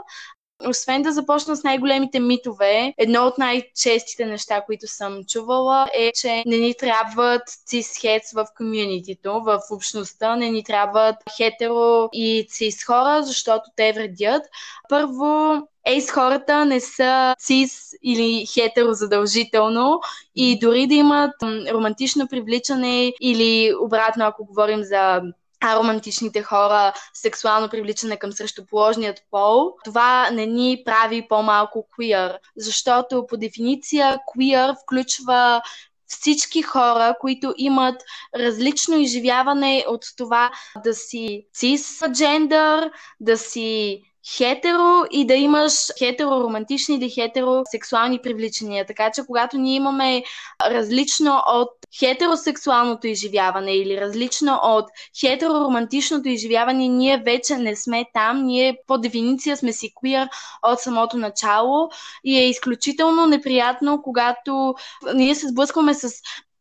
освен 0.67 1.01
да 1.01 1.11
започна 1.11 1.55
с 1.55 1.63
най-големите 1.63 2.19
митове, 2.19 2.93
едно 2.97 3.25
от 3.25 3.37
най-честите 3.37 4.25
неща, 4.25 4.61
които 4.65 4.87
съм 4.87 5.23
чувала 5.23 5.87
е, 5.93 6.11
че 6.11 6.43
не 6.45 6.57
ни 6.57 6.73
трябват 6.79 7.41
цис-хец 7.67 8.33
в 8.33 8.47
комьюнитито, 8.57 9.41
в 9.45 9.59
общността, 9.71 10.35
не 10.35 10.49
ни 10.49 10.63
трябват 10.63 11.15
хетеро 11.37 12.09
и 12.13 12.47
цис 12.49 12.85
хора, 12.85 13.23
защото 13.23 13.63
те 13.75 13.93
вредят. 13.93 14.43
Първо, 14.89 15.61
ейс 15.85 16.11
хората 16.11 16.65
не 16.65 16.79
са 16.79 17.35
цис 17.39 17.91
или 18.03 18.45
хетеро 18.45 18.93
задължително 18.93 19.99
и 20.35 20.59
дори 20.59 20.87
да 20.87 20.95
имат 20.95 21.33
романтично 21.71 22.27
привличане 22.27 23.13
или 23.21 23.73
обратно, 23.81 24.25
ако 24.25 24.45
говорим 24.45 24.83
за 24.83 25.21
аромантичните 25.61 26.43
хора, 26.43 26.93
сексуално 27.13 27.69
привличане 27.69 28.17
към 28.17 28.31
срещуположният 28.31 29.19
пол, 29.31 29.73
това 29.83 30.29
не 30.31 30.45
ни 30.45 30.81
прави 30.85 31.27
по-малко 31.27 31.87
queer, 31.97 32.37
защото 32.57 33.25
по 33.27 33.37
дефиниция 33.37 34.17
queer 34.35 34.75
включва 34.83 35.61
всички 36.07 36.61
хора, 36.61 37.15
които 37.19 37.53
имат 37.57 38.01
различно 38.35 38.97
изживяване 38.97 39.85
от 39.87 40.01
това 40.17 40.51
да 40.83 40.93
си 40.93 41.47
цис-джендър, 41.53 42.91
да 43.19 43.37
си 43.37 44.01
хетеро 44.37 45.05
и 45.11 45.27
да 45.27 45.33
имаш 45.33 45.73
хетеро-романтични 45.99 46.95
или 46.95 47.09
хетеросексуални 47.09 48.19
привличания. 48.19 48.85
Така 48.85 49.11
че 49.15 49.25
когато 49.25 49.57
ние 49.57 49.75
имаме 49.75 50.23
различно 50.65 51.41
от 51.47 51.69
хетеросексуалното 51.99 53.07
изживяване 53.07 53.75
или 53.75 54.01
различно 54.01 54.59
от 54.63 54.85
хетероромантичното 55.19 56.29
изживяване, 56.29 56.87
ние 56.87 57.17
вече 57.17 57.57
не 57.57 57.75
сме 57.75 58.05
там. 58.13 58.45
Ние 58.45 58.77
по 58.87 58.97
дефиниция 58.97 59.57
сме 59.57 59.73
си 59.73 59.91
queer 60.03 60.29
от 60.63 60.79
самото 60.79 61.17
начало 61.17 61.89
и 62.23 62.37
е 62.37 62.49
изключително 62.49 63.25
неприятно, 63.25 64.01
когато 64.01 64.75
ние 65.15 65.35
се 65.35 65.47
сблъскваме 65.47 65.93
с 65.93 66.11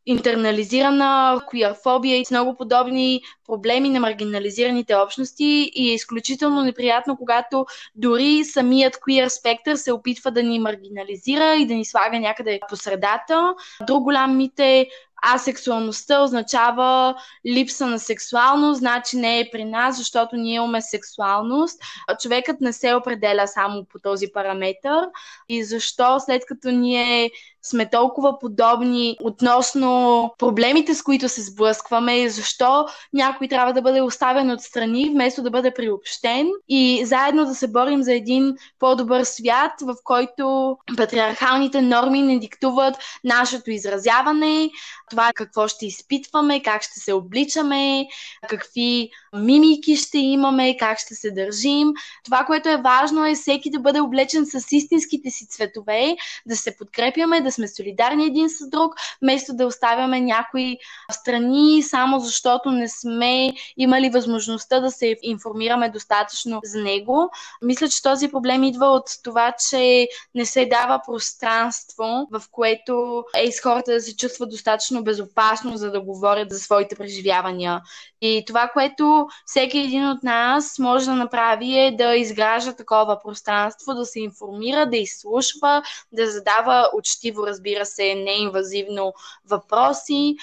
интернализирана 0.06 1.40
куиарфобия 1.46 2.16
и 2.16 2.24
с 2.24 2.30
много 2.30 2.56
подобни 2.56 3.20
проблеми 3.46 3.90
на 3.90 4.00
маргинализираните 4.00 4.96
общности 4.96 5.70
и 5.74 5.90
е 5.90 5.94
изключително 5.94 6.62
неприятно, 6.62 7.16
когато 7.16 7.66
дори 7.94 8.44
самият 8.44 8.96
queer 8.96 9.28
спектър 9.28 9.76
се 9.76 9.92
опитва 9.92 10.30
да 10.30 10.42
ни 10.42 10.58
маргинализира 10.58 11.56
и 11.56 11.66
да 11.66 11.74
ни 11.74 11.84
слага 11.84 12.20
някъде 12.20 12.60
по 12.68 12.76
средата. 12.76 13.54
Друг 13.86 14.02
голям 14.02 14.36
мит 14.36 14.58
е 14.58 14.86
асексуалността 15.22 16.22
означава 16.22 17.14
липса 17.46 17.86
на 17.86 17.98
сексуалност, 17.98 18.78
значи 18.78 19.16
не 19.16 19.40
е 19.40 19.48
при 19.52 19.64
нас, 19.64 19.96
защото 19.96 20.36
ние 20.36 20.54
имаме 20.54 20.82
сексуалност. 20.82 21.80
Човекът 22.20 22.60
не 22.60 22.72
се 22.72 22.94
определя 22.94 23.46
само 23.46 23.84
по 23.84 23.98
този 23.98 24.26
параметр. 24.32 25.08
И 25.48 25.64
защо 25.64 26.20
след 26.20 26.42
като 26.46 26.70
ние 26.70 27.30
сме 27.62 27.90
толкова 27.90 28.38
подобни 28.38 29.16
относно 29.22 30.30
проблемите, 30.38 30.94
с 30.94 31.02
които 31.02 31.28
се 31.28 31.42
сблъскваме, 31.42 32.28
защо 32.28 32.86
някой 33.12 33.48
трябва 33.48 33.72
да 33.72 33.82
бъде 33.82 34.00
оставен 34.00 34.50
отстрани, 34.50 35.10
вместо 35.10 35.42
да 35.42 35.50
бъде 35.50 35.74
приобщен 35.74 36.48
и 36.68 37.02
заедно 37.04 37.44
да 37.44 37.54
се 37.54 37.68
борим 37.68 38.02
за 38.02 38.12
един 38.12 38.54
по-добър 38.78 39.24
свят, 39.24 39.72
в 39.82 39.94
който 40.04 40.76
патриархалните 40.96 41.82
норми 41.82 42.22
не 42.22 42.38
диктуват 42.38 42.94
нашето 43.24 43.70
изразяване, 43.70 44.70
това 45.10 45.32
какво 45.34 45.68
ще 45.68 45.86
изпитваме, 45.86 46.62
как 46.62 46.82
ще 46.82 47.00
се 47.00 47.12
обличаме, 47.12 48.06
какви 48.48 49.10
мимики 49.38 49.96
ще 49.96 50.18
имаме, 50.18 50.76
как 50.76 50.98
ще 50.98 51.14
се 51.14 51.30
държим. 51.30 51.88
Това, 52.24 52.44
което 52.44 52.68
е 52.68 52.76
важно 52.76 53.26
е 53.26 53.34
всеки 53.34 53.70
да 53.70 53.80
бъде 53.80 54.00
облечен 54.00 54.46
с 54.46 54.72
истинските 54.72 55.30
си 55.30 55.46
цветове, 55.46 56.16
да 56.46 56.56
се 56.56 56.76
подкрепяме, 56.76 57.40
да 57.40 57.52
сме 57.52 57.68
солидарни 57.68 58.26
един 58.26 58.48
с 58.50 58.68
друг, 58.68 58.94
вместо 59.22 59.56
да 59.56 59.66
оставяме 59.66 60.20
някои 60.20 60.76
страни 61.12 61.82
само 61.82 62.20
защото 62.20 62.70
не 62.70 62.88
сме 62.88 63.52
имали 63.76 64.10
възможността 64.10 64.80
да 64.80 64.90
се 64.90 65.16
информираме 65.22 65.88
достатъчно 65.88 66.60
за 66.64 66.82
него. 66.82 67.30
Мисля, 67.62 67.88
че 67.88 68.02
този 68.02 68.28
проблем 68.28 68.64
идва 68.64 68.86
от 68.86 69.04
това, 69.22 69.54
че 69.70 70.08
не 70.34 70.46
се 70.46 70.66
дава 70.66 71.00
пространство, 71.06 72.28
в 72.30 72.42
което 72.50 73.24
е 73.36 73.52
с 73.52 73.60
хората 73.60 73.92
да 73.92 74.00
се 74.00 74.16
чувстват 74.16 74.50
достатъчно 74.50 75.04
безопасно, 75.04 75.76
за 75.76 75.90
да 75.90 76.00
говорят 76.00 76.50
за 76.50 76.58
своите 76.58 76.96
преживявания. 76.96 77.80
И 78.20 78.44
това, 78.46 78.70
което 78.72 79.19
всеки 79.46 79.78
един 79.78 80.08
от 80.08 80.22
нас 80.22 80.78
може 80.78 81.04
да 81.06 81.14
направи 81.14 81.78
е 81.78 81.96
да 81.96 82.16
изгражда 82.16 82.72
такова 82.72 83.20
пространство, 83.24 83.94
да 83.94 84.04
се 84.04 84.20
информира, 84.20 84.86
да 84.86 84.96
изслушва, 84.96 85.82
да 86.12 86.30
задава 86.30 86.88
учтиво, 86.94 87.46
разбира 87.46 87.86
се, 87.86 88.14
неинвазивно 88.14 89.12
въпроси, 89.50 90.36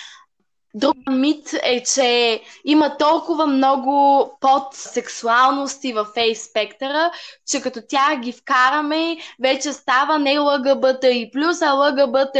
Друг 0.73 0.97
мит 1.09 1.53
е, 1.63 1.83
че 1.83 2.41
има 2.65 2.97
толкова 2.97 3.47
много 3.47 4.31
подсексуалности 4.41 5.93
в 5.93 6.07
фейс 6.13 6.43
спектъра, 6.43 7.11
че 7.47 7.61
като 7.61 7.81
тя 7.89 8.15
ги 8.15 8.31
вкараме, 8.31 9.17
вече 9.41 9.73
става 9.73 10.19
не 10.19 10.39
и 11.07 11.31
плюс, 11.31 11.61
а 11.61 11.73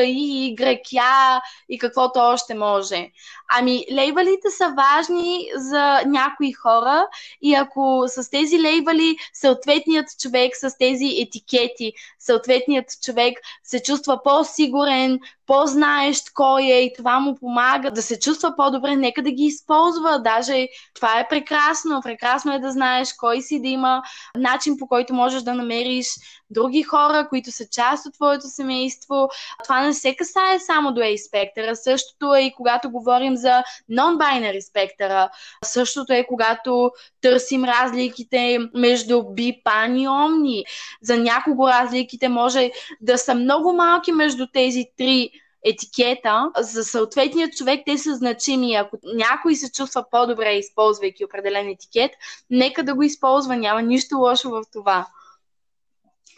и 0.04 0.56
Y, 0.56 1.42
и 1.70 1.80
каквото 1.80 2.20
още 2.20 2.54
може. 2.54 3.10
Ами, 3.50 3.86
лейбълите 3.92 4.50
са 4.50 4.74
важни 4.78 5.50
за 5.56 6.02
някои 6.06 6.54
хора 6.54 7.08
и 7.42 7.56
ако 7.56 8.04
с 8.08 8.30
тези 8.30 8.62
лейбъли 8.62 9.18
съответният 9.34 10.08
човек 10.20 10.54
с 10.56 10.78
тези 10.78 11.18
етикети, 11.22 11.94
съответният 12.20 12.86
човек 13.04 13.38
се 13.64 13.84
чувства 13.84 14.24
по-сигурен, 14.24 15.20
по-знаещ 15.46 16.34
кой 16.34 16.64
е 16.64 16.84
и 16.84 16.94
това 16.98 17.20
му 17.20 17.36
помага 17.36 17.92
да 17.92 18.02
се 18.02 18.20
чувства 18.28 18.54
по-добре, 18.58 18.96
нека 18.96 19.24
да 19.24 19.32
ги 19.32 19.44
използва. 19.44 20.22
Даже 20.24 20.68
това 20.94 21.20
е 21.20 21.28
прекрасно. 21.28 22.02
Прекрасно 22.04 22.54
е 22.54 22.60
да 22.60 22.72
знаеш 22.72 23.14
кой 23.14 23.42
си, 23.42 23.62
да 23.62 23.68
има 23.68 24.02
начин 24.38 24.78
по 24.78 24.88
който 24.88 25.14
можеш 25.14 25.42
да 25.42 25.54
намериш 25.54 26.08
други 26.50 26.84
хора, 26.84 27.28
които 27.30 27.52
са 27.52 27.66
част 27.72 28.06
от 28.06 28.14
твоето 28.14 28.48
семейство. 28.48 29.30
Това 29.64 29.82
не 29.82 29.94
се 29.94 30.16
касае 30.16 30.60
само 30.60 30.94
до 30.94 31.02
A-спектъра. 31.02 31.76
Същото 31.76 32.36
е 32.36 32.42
и 32.42 32.54
когато 32.58 32.92
говорим 32.92 33.36
за 33.36 33.64
non-binary 33.92 34.70
спектъра. 34.70 35.30
Същото 35.66 36.14
е 36.14 36.26
когато 36.28 36.92
търсим 37.22 37.64
разликите 37.66 38.60
между 38.74 39.24
би, 39.24 39.62
пан 39.64 39.98
и 39.98 40.08
омни. 40.08 40.66
За 41.02 41.18
някого 41.18 41.68
разликите 41.68 42.30
може 42.30 42.72
да 43.02 43.18
са 43.18 43.36
много 43.36 43.74
малки 43.74 44.12
между 44.12 44.48
тези 44.54 44.86
три 44.98 45.30
етикета, 45.70 46.52
за 46.60 46.84
съответния 46.84 47.50
човек 47.50 47.82
те 47.86 47.98
са 47.98 48.16
значими. 48.16 48.76
Ако 48.76 48.98
някой 49.04 49.56
се 49.56 49.72
чувства 49.72 50.06
по-добре, 50.12 50.54
използвайки 50.54 51.26
определен 51.26 51.70
етикет, 51.70 52.12
нека 52.50 52.84
да 52.84 52.94
го 52.94 53.04
използва. 53.04 53.56
Няма 53.56 53.82
нищо 53.82 54.18
лошо 54.18 54.50
в 54.50 54.64
това. 54.74 55.08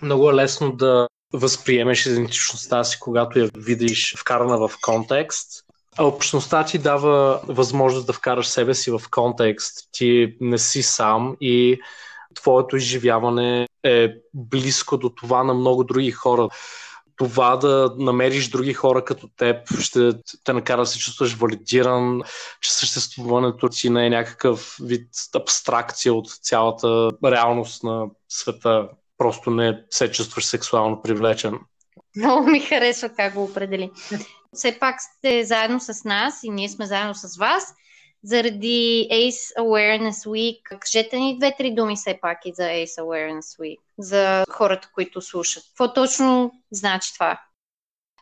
Много 0.02 0.30
е 0.30 0.34
лесно 0.34 0.72
да 0.72 1.08
възприемеш 1.34 2.06
идентичността 2.06 2.84
си, 2.84 2.98
когато 3.00 3.39
я 3.39 3.50
видиш 3.58 4.15
вкарана 4.18 4.68
в 4.68 4.72
контекст. 4.82 5.65
А 5.98 6.06
общността 6.06 6.65
ти 6.65 6.78
дава 6.78 7.42
възможност 7.48 8.08
да 8.08 8.13
вкараш 8.13 8.48
себе 8.48 8.74
си 8.74 8.92
в 8.92 9.02
контекст. 9.12 9.89
Ти 9.92 10.38
не 10.42 10.58
си 10.58 10.84
сам 10.84 11.38
и 11.42 11.80
твоето 12.36 12.78
изживяване 12.78 13.68
е 13.84 14.13
близко 14.34 14.98
до 14.98 15.10
това 15.10 15.44
на 15.44 15.54
много 15.54 15.84
други 15.84 16.12
хора 16.12 16.50
това 17.19 17.58
да 17.58 17.95
намериш 17.97 18.49
други 18.49 18.73
хора 18.73 19.05
като 19.05 19.27
теб 19.38 19.79
ще 19.79 20.12
те 20.43 20.53
накара 20.53 20.82
да 20.82 20.86
се 20.86 20.99
чувстваш 20.99 21.34
валидиран, 21.34 22.21
че 22.62 22.73
съществуването 22.73 23.71
си 23.71 23.89
не 23.89 24.05
е 24.05 24.10
някакъв 24.10 24.77
вид 24.84 25.10
абстракция 25.36 26.13
от 26.13 26.27
цялата 26.41 27.10
реалност 27.25 27.84
на 27.84 28.05
света. 28.29 28.89
Просто 29.17 29.51
не 29.51 29.84
се 29.89 30.12
чувстваш 30.12 30.45
сексуално 30.45 31.01
привлечен. 31.01 31.60
Много 32.15 32.47
ми 32.47 32.60
харесва 32.60 33.10
как 33.10 33.34
го 33.34 33.43
определи. 33.43 33.91
Все 34.53 34.79
пак 34.79 34.95
сте 34.99 35.43
заедно 35.43 35.79
с 35.79 36.03
нас 36.03 36.39
и 36.43 36.49
ние 36.49 36.69
сме 36.69 36.86
заедно 36.86 37.15
с 37.15 37.38
вас 37.38 37.73
заради 38.23 39.08
ACE 39.12 39.60
Awareness 39.60 40.27
Week. 40.27 40.79
Кажете 40.79 41.19
ни 41.19 41.38
две-три 41.38 41.75
думи 41.75 41.95
все 41.95 42.19
пак 42.21 42.38
и 42.45 42.53
за 42.53 42.63
ACE 42.63 43.01
Awareness 43.01 43.60
Week, 43.60 43.79
за 43.97 44.45
хората, 44.49 44.89
които 44.93 45.21
слушат. 45.21 45.63
Какво 45.63 45.93
точно 45.93 46.51
значи 46.71 47.13
това? 47.13 47.39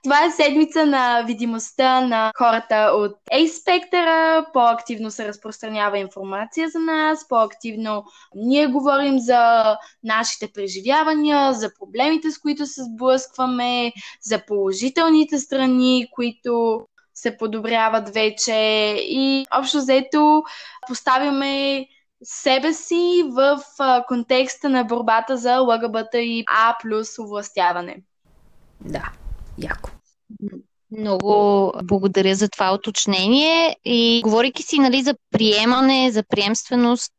Това 0.03 0.25
е 0.25 0.31
седмица 0.31 0.85
на 0.85 1.23
видимостта 1.27 2.01
на 2.01 2.31
хората 2.37 2.91
от 2.93 3.11
A-спектъра. 3.31 4.45
По-активно 4.53 5.11
се 5.11 5.27
разпространява 5.27 5.99
информация 5.99 6.69
за 6.69 6.79
нас, 6.79 7.27
по-активно 7.27 8.05
ние 8.35 8.67
говорим 8.67 9.19
за 9.19 9.75
нашите 10.03 10.47
преживявания, 10.53 11.53
за 11.53 11.71
проблемите, 11.79 12.31
с 12.31 12.39
които 12.39 12.65
се 12.65 12.83
сблъскваме, 12.83 13.91
за 14.21 14.45
положителните 14.45 15.39
страни, 15.39 16.07
които 16.11 16.81
се 17.17 17.37
подобряват 17.37 18.09
вече 18.09 18.53
и 18.99 19.45
общо 19.57 19.77
взето 19.77 20.43
поставяме 20.87 21.85
себе 22.23 22.73
си 22.73 23.23
в 23.31 23.61
контекста 24.07 24.69
на 24.69 24.83
борбата 24.83 25.37
за 25.37 25.59
ЛГБТ 25.59 26.13
и 26.13 26.43
А 26.47 26.75
плюс 26.81 27.19
овластяване. 27.19 27.97
Да, 28.81 29.11
яко. 29.57 29.89
Много 30.91 31.73
благодаря 31.83 32.35
за 32.35 32.49
това 32.49 32.73
уточнение 32.73 33.75
и 33.85 34.21
говорейки 34.23 34.63
си 34.63 34.79
нали, 34.79 35.01
за 35.01 35.15
приемане, 35.31 36.11
за 36.11 36.23
приемственост, 36.23 37.13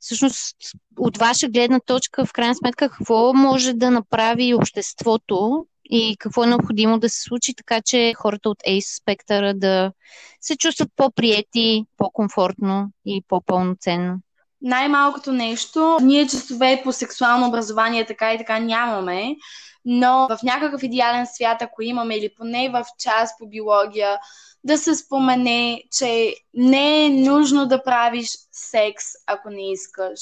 всъщност 0.00 0.56
от 0.98 1.18
ваша 1.18 1.48
гледна 1.48 1.80
точка, 1.80 2.26
в 2.26 2.32
крайна 2.32 2.54
сметка, 2.54 2.88
какво 2.88 3.32
може 3.34 3.72
да 3.72 3.90
направи 3.90 4.54
обществото 4.54 5.66
и 5.90 6.16
какво 6.18 6.44
е 6.44 6.46
необходимо 6.46 6.98
да 6.98 7.08
се 7.08 7.22
случи, 7.22 7.54
така 7.54 7.80
че 7.82 8.14
хората 8.16 8.48
от 8.48 8.58
ACE 8.68 9.00
спектъра 9.00 9.54
да 9.54 9.92
се 10.40 10.56
чувстват 10.56 10.88
по-приети, 10.96 11.84
по-комфортно 11.96 12.90
и 13.06 13.24
по-пълноценно. 13.28 14.20
Най-малкото 14.62 15.32
нещо, 15.32 15.98
ние 16.02 16.26
часове 16.26 16.80
по 16.84 16.92
сексуално 16.92 17.48
образование 17.48 18.06
така 18.06 18.34
и 18.34 18.38
така 18.38 18.58
нямаме, 18.58 19.36
но 19.84 20.26
в 20.30 20.38
някакъв 20.42 20.82
идеален 20.82 21.26
свят, 21.26 21.62
ако 21.62 21.82
имаме 21.82 22.16
или 22.16 22.30
поне 22.36 22.68
в 22.68 22.84
час 22.98 23.30
по 23.38 23.48
биология, 23.48 24.18
да 24.64 24.78
се 24.78 24.94
спомене, 24.94 25.82
че 25.98 26.34
не 26.54 27.04
е 27.04 27.10
нужно 27.10 27.66
да 27.66 27.82
правиш 27.82 28.28
секс, 28.52 29.04
ако 29.26 29.50
не 29.50 29.72
искаш 29.72 30.20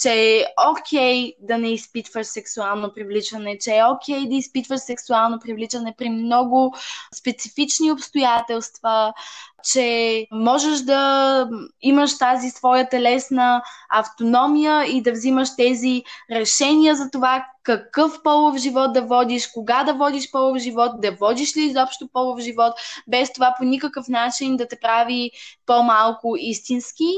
че 0.00 0.12
е 0.12 0.44
окей 0.70 1.14
okay 1.14 1.36
да 1.40 1.58
не 1.58 1.68
изпитваш 1.68 2.26
сексуално 2.26 2.92
привличане, 2.94 3.58
че 3.58 3.76
е 3.76 3.84
окей 3.84 4.16
okay 4.16 4.28
да 4.28 4.34
изпитваш 4.34 4.80
сексуално 4.80 5.38
привличане 5.40 5.94
при 5.98 6.10
много 6.10 6.76
специфични 7.14 7.92
обстоятелства, 7.92 9.12
че 9.64 10.26
можеш 10.32 10.80
да 10.80 11.48
имаш 11.82 12.18
тази 12.18 12.50
своя 12.50 12.88
телесна 12.88 13.62
автономия 13.94 14.84
и 14.84 15.02
да 15.02 15.12
взимаш 15.12 15.56
тези 15.56 16.02
решения 16.30 16.96
за 16.96 17.10
това 17.10 17.44
какъв 17.62 18.22
полов 18.22 18.56
живот 18.56 18.92
да 18.92 19.02
водиш, 19.02 19.46
кога 19.46 19.84
да 19.84 19.94
водиш 19.94 20.30
полов 20.30 20.58
живот, 20.58 21.00
да 21.00 21.12
водиш 21.12 21.56
ли 21.56 21.60
изобщо 21.60 22.08
полов 22.12 22.40
живот, 22.40 22.72
без 23.08 23.32
това 23.32 23.54
по 23.58 23.64
никакъв 23.64 24.08
начин 24.08 24.56
да 24.56 24.68
те 24.68 24.76
прави 24.82 25.30
по-малко 25.66 26.34
истински. 26.38 27.08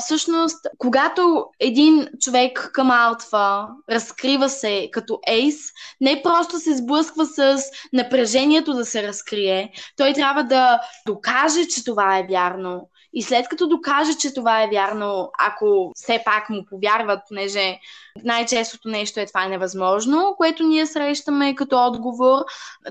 Всъщност, 0.00 0.66
когато 0.78 1.46
един 1.60 2.08
човек 2.20 2.70
към 2.72 2.90
алфа 2.90 3.66
разкрива 3.90 4.48
се 4.48 4.88
като 4.92 5.18
ейс, 5.26 5.56
не 6.00 6.22
просто 6.22 6.58
се 6.58 6.76
сблъсква 6.76 7.26
с 7.26 7.62
напрежението 7.92 8.72
да 8.72 8.84
се 8.84 9.02
разкрие, 9.02 9.72
той 9.96 10.12
трябва 10.12 10.44
да 10.44 10.80
докаже, 11.06 11.68
че 11.68 11.83
това 11.84 12.18
е 12.18 12.26
вярно. 12.30 12.88
И 13.12 13.22
след 13.22 13.48
като 13.48 13.66
докаже, 13.66 14.14
че 14.14 14.34
това 14.34 14.62
е 14.62 14.68
вярно, 14.68 15.30
ако 15.38 15.92
все 15.94 16.22
пак 16.24 16.50
му 16.50 16.64
повярват, 16.70 17.20
понеже 17.28 17.78
най-честото 18.24 18.88
нещо 18.88 19.20
е 19.20 19.26
това 19.26 19.44
е 19.44 19.48
невъзможно, 19.48 20.34
което 20.36 20.62
ние 20.62 20.86
срещаме 20.86 21.54
като 21.54 21.86
отговор, 21.86 22.38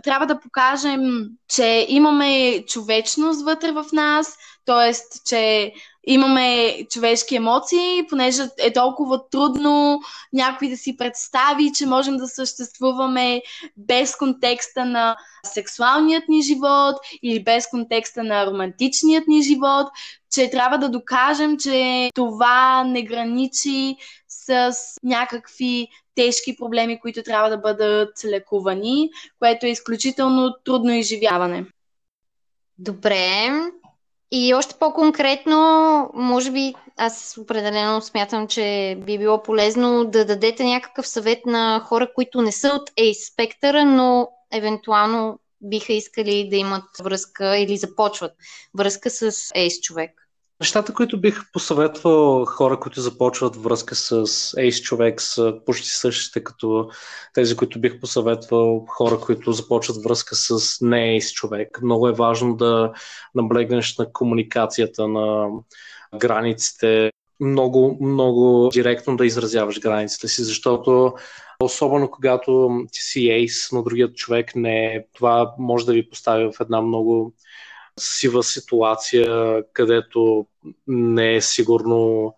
трябва 0.04 0.26
да 0.26 0.40
покажем, 0.40 1.02
че 1.48 1.86
имаме 1.90 2.64
човечност 2.68 3.44
вътре 3.44 3.72
в 3.72 3.86
нас, 3.94 4.38
Тоест, 4.66 5.26
че 5.26 5.74
имаме 6.08 6.78
човешки 6.90 7.36
емоции, 7.36 8.06
понеже 8.10 8.44
е 8.60 8.74
толкова 8.74 9.30
трудно 9.30 10.00
някой 10.34 10.70
да 10.70 10.78
си 10.78 10.98
представи, 10.98 11.72
че 11.76 11.86
можем 11.86 12.18
да 12.18 12.28
съществуваме 12.28 13.42
без 13.78 14.16
контекста 14.16 14.86
на 14.86 15.16
сексуалният 15.46 16.24
ни 16.28 16.42
живот 16.42 16.96
или 17.24 17.44
без 17.44 17.68
контекста 17.68 18.24
на 18.24 18.46
романтичният 18.46 19.28
ни 19.28 19.44
живот, 19.44 19.88
че 20.34 20.50
трябва 20.50 20.78
да 20.78 20.90
докажем, 20.90 21.58
че 21.58 22.10
това 22.16 22.84
не 22.84 23.04
граничи 23.04 23.96
с 24.28 24.74
някакви 25.04 25.88
тежки 26.16 26.56
проблеми, 26.58 27.00
които 27.00 27.24
трябва 27.24 27.50
да 27.50 27.58
бъдат 27.58 28.26
лекувани, 28.26 29.10
което 29.40 29.66
е 29.66 29.70
изключително 29.70 30.56
трудно 30.64 30.92
изживяване. 30.92 31.66
Добре. 32.78 33.50
И 34.32 34.54
още 34.54 34.76
по-конкретно, 34.80 35.58
може 36.14 36.52
би 36.52 36.74
аз 36.98 37.38
определено 37.38 38.02
смятам, 38.02 38.48
че 38.48 38.98
би 39.06 39.18
било 39.18 39.44
полезно 39.44 40.06
да 40.06 40.26
дадете 40.26 40.64
някакъв 40.64 41.08
съвет 41.08 41.46
на 41.46 41.80
хора, 41.80 42.14
които 42.16 42.42
не 42.42 42.52
са 42.52 42.68
от 42.68 42.90
Ace 42.90 43.34
спектъра, 43.34 43.86
но 43.86 44.30
евентуално 44.54 45.40
биха 45.62 45.94
искали 45.94 46.50
да 46.50 46.56
имат 46.56 46.84
връзка 47.04 47.58
или 47.58 47.78
започват 47.78 48.32
връзка 48.78 49.10
с 49.10 49.32
Ace 49.32 49.82
човек. 49.82 50.23
Нещата, 50.64 50.94
които 50.94 51.22
бих 51.22 51.52
посъветвал 51.52 52.46
хора, 52.46 52.80
които 52.80 53.02
започват 53.02 53.56
връзка 53.56 53.96
с 53.96 54.26
Ace 54.52 54.82
човек, 54.82 55.22
са 55.22 55.56
почти 55.66 55.90
същите 55.90 56.44
като 56.44 56.90
тези, 57.34 57.56
които 57.56 57.80
бих 57.80 58.00
посъветвал 58.00 58.86
хора, 58.88 59.20
които 59.20 59.52
започват 59.52 60.04
връзка 60.04 60.36
с 60.36 60.78
не 60.82 60.98
Ace 60.98 61.34
човек. 61.34 61.80
Много 61.82 62.08
е 62.08 62.14
важно 62.14 62.56
да 62.56 62.94
наблегнеш 63.36 63.98
на 63.98 64.12
комуникацията, 64.14 65.08
на 65.08 65.48
границите, 66.20 67.12
много, 67.40 67.98
много 68.02 68.70
директно 68.74 69.18
да 69.18 69.26
изразяваш 69.26 69.80
границите 69.80 70.28
си, 70.28 70.44
защото 70.44 71.14
особено 71.64 72.12
когато 72.12 72.70
ти 72.92 73.02
си 73.02 73.20
Ace, 73.20 73.74
но 73.74 73.84
другият 73.84 74.16
човек 74.16 74.56
не 74.56 74.86
е, 74.86 75.06
това 75.14 75.54
може 75.60 75.86
да 75.86 75.94
ви 75.94 76.10
постави 76.10 76.46
в 76.46 76.62
една 76.62 76.82
много 76.82 77.34
сива 78.00 78.44
ситуация, 78.44 79.64
където 79.74 80.46
не 80.88 81.36
е 81.36 81.42
сигурно 81.42 82.34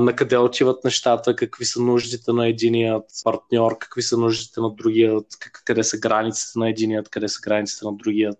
на 0.00 0.16
къде 0.16 0.38
отиват 0.38 0.84
нещата, 0.84 1.36
какви 1.36 1.64
са 1.64 1.82
нуждите 1.82 2.32
на 2.32 2.48
единият 2.48 3.04
партньор, 3.24 3.78
какви 3.78 4.02
са 4.02 4.16
нуждите 4.16 4.60
на 4.60 4.70
другият, 4.74 5.26
къде 5.64 5.84
са 5.84 5.98
границите 5.98 6.58
на 6.58 6.68
единият, 6.68 7.08
къде 7.08 7.28
са 7.28 7.40
границите 7.42 7.84
на 7.84 7.92
другият. 7.92 8.38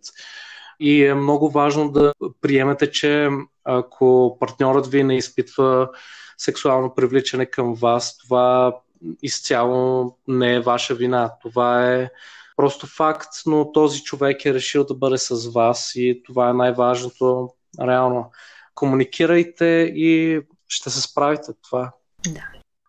И 0.80 1.04
е 1.04 1.14
много 1.14 1.50
важно 1.50 1.90
да 1.90 2.12
приемете, 2.40 2.90
че 2.90 3.28
ако 3.64 4.36
партньорът 4.40 4.86
ви 4.86 5.04
не 5.04 5.16
изпитва 5.16 5.90
сексуално 6.38 6.94
привличане 6.94 7.46
към 7.46 7.74
вас, 7.74 8.18
това 8.18 8.76
изцяло 9.22 10.16
не 10.28 10.54
е 10.54 10.60
ваша 10.60 10.94
вина. 10.94 11.32
Това 11.42 11.92
е 11.92 12.10
просто 12.57 12.86
факт, 12.86 13.30
но 13.46 13.72
този 13.72 14.02
човек 14.02 14.44
е 14.44 14.55
решил 14.55 14.84
да 14.84 14.94
бъде 14.94 15.18
с 15.18 15.52
вас 15.52 15.92
и 15.94 16.22
това 16.24 16.50
е 16.50 16.52
най-важното. 16.52 17.50
Реално, 17.80 18.30
комуникирайте 18.74 19.92
и 19.94 20.40
ще 20.68 20.90
се 20.90 21.00
справите 21.00 21.52
това. 21.62 21.92
Да. 22.26 22.44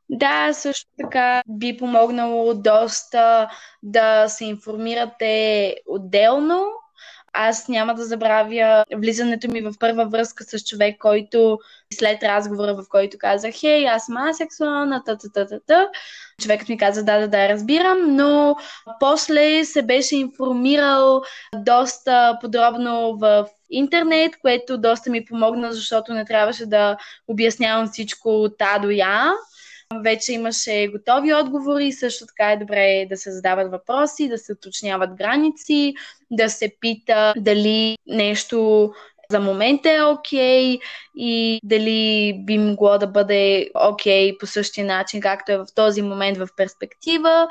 Да, 0.09 0.53
също 0.53 0.89
така 1.01 1.41
би 1.49 1.77
помогнало 1.77 2.53
доста 2.53 3.49
да 3.83 4.29
се 4.29 4.45
информирате 4.45 5.75
отделно 5.87 6.65
аз 7.35 7.67
няма 7.67 7.93
да 7.93 8.05
забравя 8.05 8.85
влизането 8.95 9.51
ми 9.51 9.61
в 9.61 9.73
първа 9.79 10.05
връзка 10.05 10.43
с 10.43 10.63
човек, 10.63 10.97
който 10.99 11.59
след 11.93 12.23
разговора, 12.23 12.73
в 12.73 12.83
който 12.89 13.17
казах, 13.17 13.53
хей, 13.59 13.87
аз 13.87 14.05
съм 14.05 14.17
асексуална, 14.17 15.03
та, 15.05 15.17
та, 15.17 15.29
та, 15.33 15.47
та, 15.47 15.59
та. 15.67 15.89
Човекът 16.41 16.69
ми 16.69 16.77
каза, 16.77 17.03
да, 17.03 17.19
да, 17.19 17.27
да, 17.27 17.49
разбирам, 17.49 18.15
но 18.15 18.55
после 18.99 19.65
се 19.65 19.81
беше 19.81 20.15
информирал 20.15 21.21
доста 21.55 22.37
подробно 22.41 23.17
в 23.17 23.47
интернет, 23.69 24.33
което 24.41 24.77
доста 24.77 25.09
ми 25.09 25.25
помогна, 25.25 25.73
защото 25.73 26.13
не 26.13 26.25
трябваше 26.25 26.65
да 26.65 26.97
обяснявам 27.27 27.87
всичко 27.87 28.29
от 28.29 28.55
А 28.59 28.79
до 28.79 28.89
Я 28.89 29.33
вече 30.03 30.33
имаше 30.33 30.87
готови 30.87 31.33
отговори, 31.33 31.91
също 31.91 32.25
така 32.25 32.51
е 32.51 32.57
добре 32.57 33.05
да 33.09 33.17
се 33.17 33.31
задават 33.31 33.71
въпроси, 33.71 34.29
да 34.29 34.37
се 34.37 34.53
уточняват 34.53 35.15
граници, 35.15 35.93
да 36.31 36.49
се 36.49 36.71
пита 36.79 37.33
дали 37.37 37.97
нещо 38.07 38.91
за 39.31 39.39
момента 39.39 39.91
е 39.91 40.03
окей 40.03 40.77
okay, 40.77 40.79
и 41.15 41.59
дали 41.63 42.33
би 42.45 42.57
могло 42.57 42.97
да 42.97 43.07
бъде 43.07 43.69
окей 43.75 44.31
okay 44.31 44.37
по 44.39 44.47
същия 44.47 44.85
начин, 44.85 45.21
както 45.21 45.51
е 45.51 45.57
в 45.57 45.65
този 45.75 46.01
момент 46.01 46.37
в 46.37 46.47
перспектива. 46.57 47.47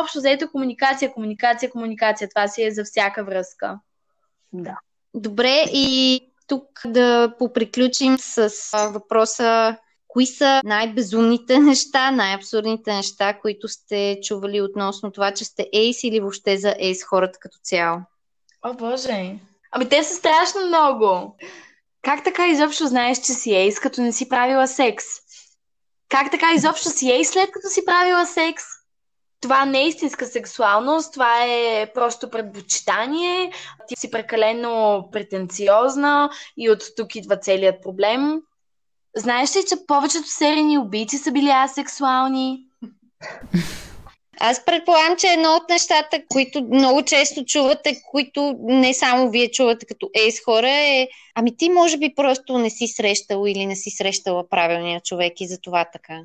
Общо 0.00 0.20
заето 0.20 0.50
комуникация, 0.50 1.12
комуникация, 1.12 1.70
комуникация. 1.70 2.28
Това 2.28 2.48
си 2.48 2.64
е 2.64 2.70
за 2.70 2.84
всяка 2.84 3.24
връзка. 3.24 3.78
Да. 4.52 4.78
Добре, 5.14 5.64
и 5.72 6.20
тук 6.46 6.66
да 6.86 7.34
поприключим 7.38 8.18
с 8.18 8.50
въпроса 8.92 9.76
Кои 10.16 10.26
са 10.26 10.60
най-безумните 10.64 11.58
неща, 11.60 12.10
най-абсурдните 12.10 12.94
неща, 12.94 13.38
които 13.38 13.68
сте 13.68 14.18
чували 14.22 14.60
относно 14.60 15.12
това, 15.12 15.30
че 15.30 15.44
сте 15.44 15.68
ейс 15.72 16.04
или 16.04 16.20
въобще 16.20 16.58
за 16.58 16.74
ейс 16.78 17.04
хората 17.04 17.38
като 17.38 17.58
цяло? 17.62 17.98
О, 18.62 18.74
Боже! 18.74 19.38
Ами 19.72 19.88
те 19.88 20.04
са 20.04 20.14
страшно 20.14 20.66
много! 20.66 21.36
Как 22.02 22.24
така 22.24 22.48
изобщо 22.48 22.86
знаеш, 22.86 23.18
че 23.18 23.32
си 23.32 23.54
ейс, 23.54 23.80
като 23.80 24.00
не 24.00 24.12
си 24.12 24.28
правила 24.28 24.68
секс? 24.68 25.04
Как 26.08 26.30
така 26.30 26.46
изобщо 26.54 26.90
си 26.90 27.10
ейс, 27.10 27.30
след 27.30 27.50
като 27.50 27.68
си 27.68 27.84
правила 27.84 28.26
секс? 28.26 28.64
Това 29.40 29.64
не 29.64 29.80
е 29.80 29.88
истинска 29.88 30.26
сексуалност, 30.26 31.12
това 31.12 31.44
е 31.44 31.90
просто 31.94 32.30
предпочитание. 32.30 33.52
Ти 33.88 33.94
си 33.98 34.10
прекалено 34.10 35.08
претенциозна 35.12 36.30
и 36.56 36.70
от 36.70 36.82
тук 36.96 37.16
идва 37.16 37.36
целият 37.36 37.82
проблем. 37.82 38.40
Знаеш 39.16 39.56
ли, 39.56 39.60
че 39.68 39.86
повечето 39.86 40.28
серийни 40.28 40.78
убийци 40.78 41.18
са 41.18 41.32
били 41.32 41.50
асексуални? 41.50 42.66
Аз 44.40 44.64
предполагам, 44.64 45.16
че 45.16 45.26
едно 45.26 45.54
от 45.54 45.68
нещата, 45.68 46.22
които 46.28 46.62
много 46.62 47.02
често 47.02 47.44
чувате, 47.44 48.02
които 48.10 48.56
не 48.62 48.94
само 48.94 49.30
вие 49.30 49.50
чувате 49.50 49.86
като 49.86 50.10
ейс 50.14 50.44
хора 50.44 50.70
е 50.70 51.08
ами 51.34 51.56
ти 51.56 51.68
може 51.70 51.98
би 51.98 52.14
просто 52.14 52.58
не 52.58 52.70
си 52.70 52.86
срещал 52.86 53.44
или 53.46 53.66
не 53.66 53.76
си 53.76 53.90
срещала 53.90 54.48
правилния 54.48 55.00
човек 55.00 55.40
и 55.40 55.46
за 55.46 55.60
това 55.60 55.84
така. 55.92 56.20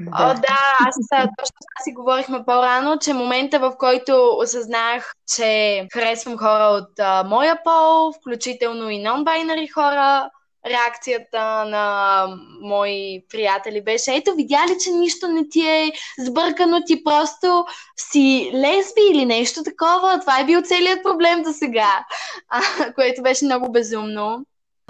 Да. 0.00 0.10
О, 0.12 0.34
да, 0.34 0.58
аз 0.80 0.94
точно 1.10 1.56
това 1.60 1.84
си 1.84 1.92
говорихме 1.92 2.44
по-рано, 2.44 2.98
че 2.98 3.12
момента 3.12 3.58
в 3.58 3.76
който 3.78 4.36
осъзнах, 4.38 5.12
че 5.36 5.86
харесвам 5.92 6.38
хора 6.38 6.64
от 6.64 6.98
а, 6.98 7.24
моя 7.24 7.58
пол, 7.64 8.12
включително 8.12 8.90
и 8.90 9.02
нон-байнари 9.02 9.72
хора, 9.72 10.30
реакцията 10.66 11.64
на 11.64 12.26
мои 12.60 13.24
приятели 13.30 13.84
беше, 13.84 14.14
ето 14.14 14.34
видя 14.34 14.66
ли, 14.68 14.76
че 14.84 14.90
нищо 14.90 15.28
не 15.28 15.48
ти 15.48 15.60
е 15.60 15.92
сбъркано, 16.18 16.82
ти 16.86 17.04
просто 17.04 17.66
си 17.96 18.50
лесби 18.54 19.02
или 19.10 19.24
нещо 19.24 19.62
такова. 19.62 20.20
Това 20.20 20.40
е 20.40 20.44
бил 20.44 20.62
целият 20.62 21.02
проблем 21.02 21.42
до 21.42 21.52
сега, 21.52 22.04
което 22.94 23.22
беше 23.22 23.44
много 23.44 23.72
безумно. 23.72 24.46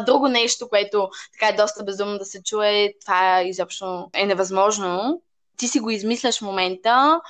Друго 0.07 0.29
нещо, 0.29 0.69
което 0.69 1.09
така 1.33 1.53
е 1.53 1.57
доста 1.57 1.85
безумно 1.85 2.19
да 2.19 2.25
се 2.25 2.43
чуе, 2.43 2.93
това 3.01 3.43
изобщо 3.43 4.07
е 4.15 4.27
невъзможно. 4.27 5.23
Ти 5.57 5.69
си 5.69 5.81
го 5.81 5.91
измисляш 5.91 6.39
в 6.39 6.43
момента, 6.43 7.21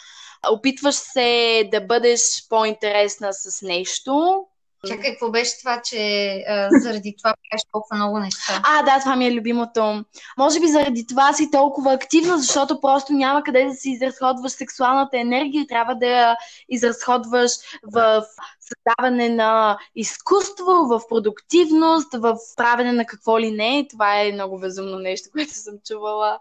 опитваш 0.51 0.95
се 0.95 1.63
да 1.73 1.81
бъдеш 1.81 2.21
по-интересна 2.49 3.33
с 3.33 3.63
нещо, 3.63 4.45
Чакай, 4.85 5.11
какво 5.11 5.31
беше 5.31 5.59
това, 5.59 5.83
че 5.85 6.29
а, 6.49 6.69
заради 6.83 7.15
това 7.19 7.35
правиш 7.51 7.63
толкова 7.73 7.97
много 7.97 8.19
неща? 8.19 8.63
А, 8.65 8.83
да, 8.83 9.01
това 9.01 9.17
ми 9.17 9.27
е 9.27 9.35
любимото. 9.35 10.05
Може 10.39 10.61
би 10.61 10.67
заради 10.67 11.07
това 11.07 11.33
си 11.33 11.51
толкова 11.51 11.93
активна, 11.93 12.39
защото 12.39 12.81
просто 12.81 13.13
няма 13.13 13.43
къде 13.43 13.65
да 13.65 13.75
си 13.75 13.91
изразходваш 13.91 14.53
сексуалната 14.53 15.19
енергия 15.19 15.63
и 15.63 15.67
трябва 15.67 15.95
да 15.95 16.07
я 16.07 16.37
изразходваш 16.69 17.51
в 17.93 18.25
създаване 18.61 19.29
на 19.29 19.79
изкуство, 19.95 20.65
в 20.67 21.01
продуктивност, 21.09 22.15
в 22.15 22.37
правене 22.57 22.93
на 22.93 23.07
какво 23.07 23.41
ли 23.41 23.51
не. 23.51 23.87
Това 23.91 24.21
е 24.21 24.33
много 24.33 24.59
безумно 24.59 24.99
нещо, 24.99 25.29
което 25.33 25.55
съм 25.55 25.75
чувала. 25.87 26.39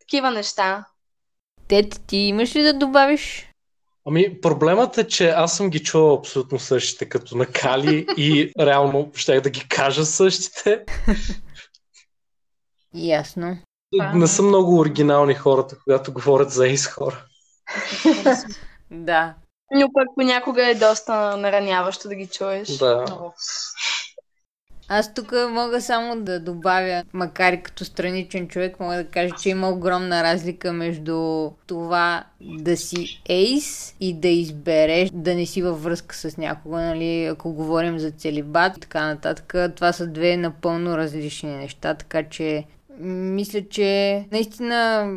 Такива 0.00 0.30
неща. 0.30 0.84
Тет, 1.68 2.00
ти 2.06 2.16
имаш 2.16 2.56
ли 2.56 2.62
да 2.62 2.72
добавиш 2.72 3.49
Ами, 4.10 4.40
проблемът 4.40 4.98
е, 4.98 5.08
че 5.08 5.28
аз 5.28 5.56
съм 5.56 5.70
ги 5.70 5.82
чувал 5.82 6.14
абсолютно 6.14 6.58
същите 6.58 7.08
като 7.08 7.36
на 7.36 7.46
Кали 7.46 8.06
и 8.16 8.52
реално 8.60 9.10
ще 9.14 9.40
да 9.40 9.50
ги 9.50 9.68
кажа 9.68 10.04
същите. 10.04 10.84
Ясно. 12.94 13.58
Не 14.14 14.26
са 14.26 14.42
много 14.42 14.78
оригинални 14.78 15.34
хората, 15.34 15.76
когато 15.84 16.12
говорят 16.12 16.50
за 16.50 16.66
ейс 16.66 16.86
хора. 16.86 17.24
да. 18.90 19.34
Но 19.72 19.92
пък 19.92 20.08
понякога 20.14 20.66
е 20.66 20.74
доста 20.74 21.36
нараняващо 21.36 22.08
да 22.08 22.14
ги 22.14 22.26
чуеш. 22.26 22.68
Да. 22.68 23.04
Аз 24.92 25.14
тук 25.14 25.32
мога 25.50 25.80
само 25.80 26.20
да 26.20 26.40
добавя, 26.40 27.04
макар 27.12 27.52
и 27.52 27.62
като 27.62 27.84
страничен 27.84 28.48
човек, 28.48 28.80
мога 28.80 28.96
да 28.96 29.04
кажа, 29.04 29.34
че 29.42 29.48
има 29.48 29.70
огромна 29.70 30.22
разлика 30.22 30.72
между 30.72 31.50
това 31.66 32.24
да 32.40 32.76
си 32.76 33.22
ейс 33.28 33.96
и 34.00 34.14
да 34.14 34.28
избереш 34.28 35.10
да 35.12 35.34
не 35.34 35.46
си 35.46 35.62
във 35.62 35.82
връзка 35.82 36.14
с 36.14 36.36
някого, 36.36 36.76
нали, 36.76 37.24
ако 37.24 37.52
говорим 37.52 37.98
за 37.98 38.10
целибат 38.10 38.76
и 38.76 38.80
така 38.80 39.06
нататък. 39.06 39.54
Това 39.76 39.92
са 39.92 40.06
две 40.06 40.36
напълно 40.36 40.98
различни 40.98 41.56
неща, 41.56 41.94
така 41.94 42.22
че 42.22 42.64
мисля, 43.00 43.62
че 43.70 44.24
наистина 44.32 45.12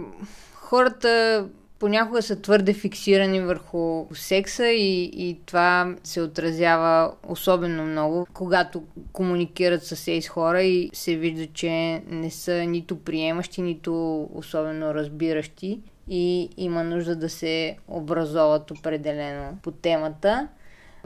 хората 0.54 1.46
понякога 1.84 2.22
са 2.22 2.42
твърде 2.42 2.74
фиксирани 2.74 3.42
върху 3.42 4.06
секса 4.14 4.68
и, 4.68 5.04
и 5.04 5.40
това 5.46 5.96
се 6.04 6.22
отразява 6.22 7.14
особено 7.28 7.86
много, 7.86 8.28
когато 8.34 8.84
комуникират 9.14 9.84
с 9.84 9.96
сейс 9.96 10.28
хора 10.28 10.62
и 10.62 10.90
се 10.94 11.16
вижда, 11.16 11.48
че 11.54 12.02
не 12.08 12.30
са 12.30 12.54
нито 12.54 13.00
приемащи, 13.00 13.62
нито 13.62 14.24
особено 14.34 14.94
разбиращи 14.94 15.80
и 16.08 16.50
има 16.58 16.84
нужда 16.84 17.16
да 17.16 17.30
се 17.30 17.78
образоват 17.88 18.72
определено 18.72 19.58
по 19.64 19.72
темата. 19.72 20.48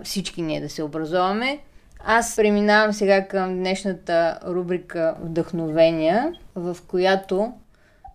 Всички 0.04 0.42
ние 0.42 0.62
да 0.62 0.70
се 0.70 0.84
образоваме. 0.84 1.60
Аз 2.06 2.36
преминавам 2.36 2.94
сега 2.94 3.28
към 3.28 3.56
днешната 3.56 4.40
рубрика 4.48 5.16
Вдъхновения, 5.22 6.34
в 6.56 6.78
която 6.88 7.54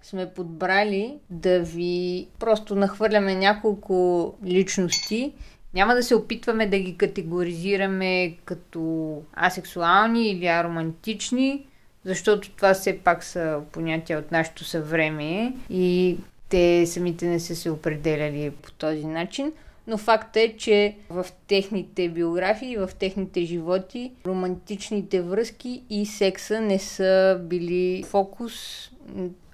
сме 0.02 0.30
подбрали 0.30 1.14
да 1.30 1.60
ви 1.60 2.26
просто 2.38 2.74
нахвърляме 2.74 3.34
няколко 3.34 4.34
личности. 4.44 5.32
Няма 5.74 5.94
да 5.94 6.02
се 6.02 6.14
опитваме 6.14 6.66
да 6.66 6.78
ги 6.78 6.96
категоризираме 6.96 8.36
като 8.44 9.22
асексуални 9.46 10.30
или 10.30 10.46
аромантични, 10.46 11.66
защото 12.04 12.50
това 12.50 12.74
все 12.74 12.98
пак 12.98 13.24
са 13.24 13.60
понятия 13.72 14.18
от 14.18 14.32
нашето 14.32 14.64
съвремие 14.64 15.52
и 15.70 16.16
те 16.48 16.86
самите 16.86 17.26
не 17.26 17.40
са 17.40 17.56
се 17.56 17.70
определяли 17.70 18.50
по 18.62 18.72
този 18.72 19.06
начин. 19.06 19.52
Но 19.86 19.98
факт 19.98 20.36
е, 20.36 20.56
че 20.56 20.96
в 21.10 21.26
техните 21.48 22.08
биографии, 22.08 22.76
в 22.76 22.90
техните 22.98 23.44
животи, 23.44 24.12
романтичните 24.26 25.20
връзки 25.20 25.82
и 25.90 26.06
секса 26.06 26.60
не 26.60 26.78
са 26.78 27.40
били 27.42 28.04
фокус 28.06 28.52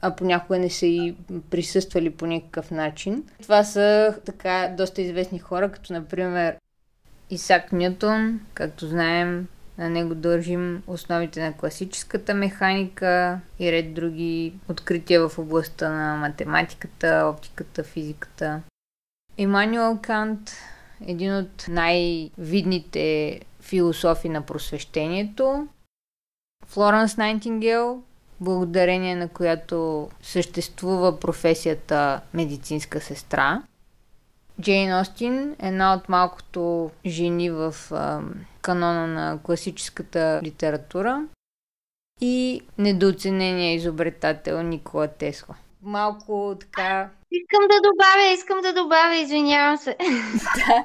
а 0.01 0.17
понякога 0.17 0.59
не 0.59 0.71
са 0.71 0.87
и 0.87 1.17
присъствали 1.51 2.11
по 2.11 2.27
никакъв 2.27 2.71
начин. 2.71 3.25
Това 3.43 3.65
са 3.65 4.17
така 4.25 4.75
доста 4.77 5.03
известни 5.03 5.39
хора, 5.39 5.73
като 5.73 5.93
например 5.93 6.57
Исак 7.31 7.73
Нютон, 7.73 8.41
както 8.55 8.87
знаем, 8.87 9.47
на 9.79 9.91
него 9.91 10.15
дължим 10.15 10.83
основите 10.87 11.43
на 11.43 11.53
класическата 11.53 12.35
механика 12.35 13.41
и 13.59 13.73
ред 13.73 13.95
други 13.95 14.55
открития 14.69 15.29
в 15.29 15.39
областта 15.39 15.91
на 15.91 16.17
математиката, 16.17 17.33
оптиката, 17.35 17.85
физиката. 17.85 18.61
Емануел 19.39 19.99
Кант, 20.03 20.51
един 21.07 21.35
от 21.37 21.67
най-видните 21.69 23.41
философи 23.61 24.29
на 24.29 24.43
просвещението. 24.43 25.69
Флоренс 26.67 27.17
Найтингел, 27.17 28.03
благодарение 28.41 29.17
на 29.17 29.29
която 29.29 30.09
съществува 30.23 31.21
професията 31.21 32.21
медицинска 32.35 33.01
сестра. 33.01 33.63
Джейн 34.61 34.95
Остин, 34.95 35.57
една 35.59 35.95
от 35.95 36.09
малкото 36.09 36.91
жени 37.07 37.51
в 37.51 37.75
а, 37.91 38.21
канона 38.63 39.07
на 39.07 39.39
класическата 39.43 40.41
литература 40.43 41.25
и 42.21 42.61
недооценения 42.79 43.75
изобретател 43.75 44.63
Никола 44.63 45.09
Тесла. 45.09 45.55
Малко 45.83 46.57
така... 46.61 47.09
Искам 47.31 47.69
да 47.69 47.77
добавя, 47.89 48.33
искам 48.35 48.61
да 48.61 48.83
добавя, 48.83 49.17
извинявам 49.17 49.77
се. 49.79 49.97
да. 50.57 50.85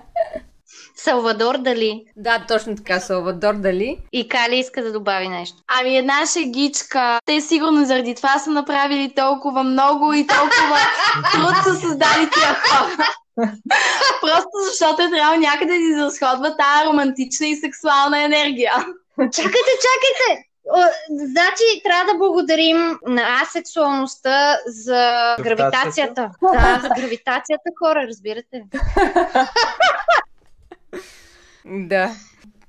Салвадор 0.95 1.57
Дали. 1.57 2.05
Да, 2.15 2.45
точно 2.47 2.75
така, 2.75 2.99
Салвадор 2.99 3.53
Дали. 3.53 3.97
И 4.11 4.29
Кали 4.29 4.55
иска 4.59 4.83
да 4.83 4.91
добави 4.91 5.27
нещо. 5.27 5.57
Ами 5.67 5.97
една 5.97 6.25
шегичка. 6.25 7.19
Те 7.25 7.41
сигурно 7.41 7.85
заради 7.85 8.15
това 8.15 8.39
са 8.39 8.51
направили 8.51 9.13
толкова 9.15 9.63
много 9.63 10.13
и 10.13 10.27
толкова 10.27 10.77
труд 11.33 11.55
са 11.63 11.81
създали 11.81 12.29
тия 12.33 12.55
хора. 12.55 13.07
Просто 14.21 14.51
защото 14.69 15.01
е 15.01 15.09
трябва 15.09 15.37
някъде 15.37 15.73
да 15.73 15.83
изразходва 15.83 16.57
тази 16.57 16.87
романтична 16.87 17.47
и 17.47 17.55
сексуална 17.55 18.23
енергия. 18.23 18.73
Чакайте, 19.17 19.71
чакайте! 19.85 20.47
Значи 21.09 21.81
трябва 21.83 22.13
да 22.13 22.17
благодарим 22.17 22.97
на 23.07 23.41
асексуалността 23.41 24.57
за 24.65 25.35
гравитацията. 25.43 26.29
Да, 26.53 26.79
за 26.81 26.89
гравитацията 26.89 27.69
хора, 27.79 28.07
разбирате. 28.07 28.63
Да. 31.65 32.15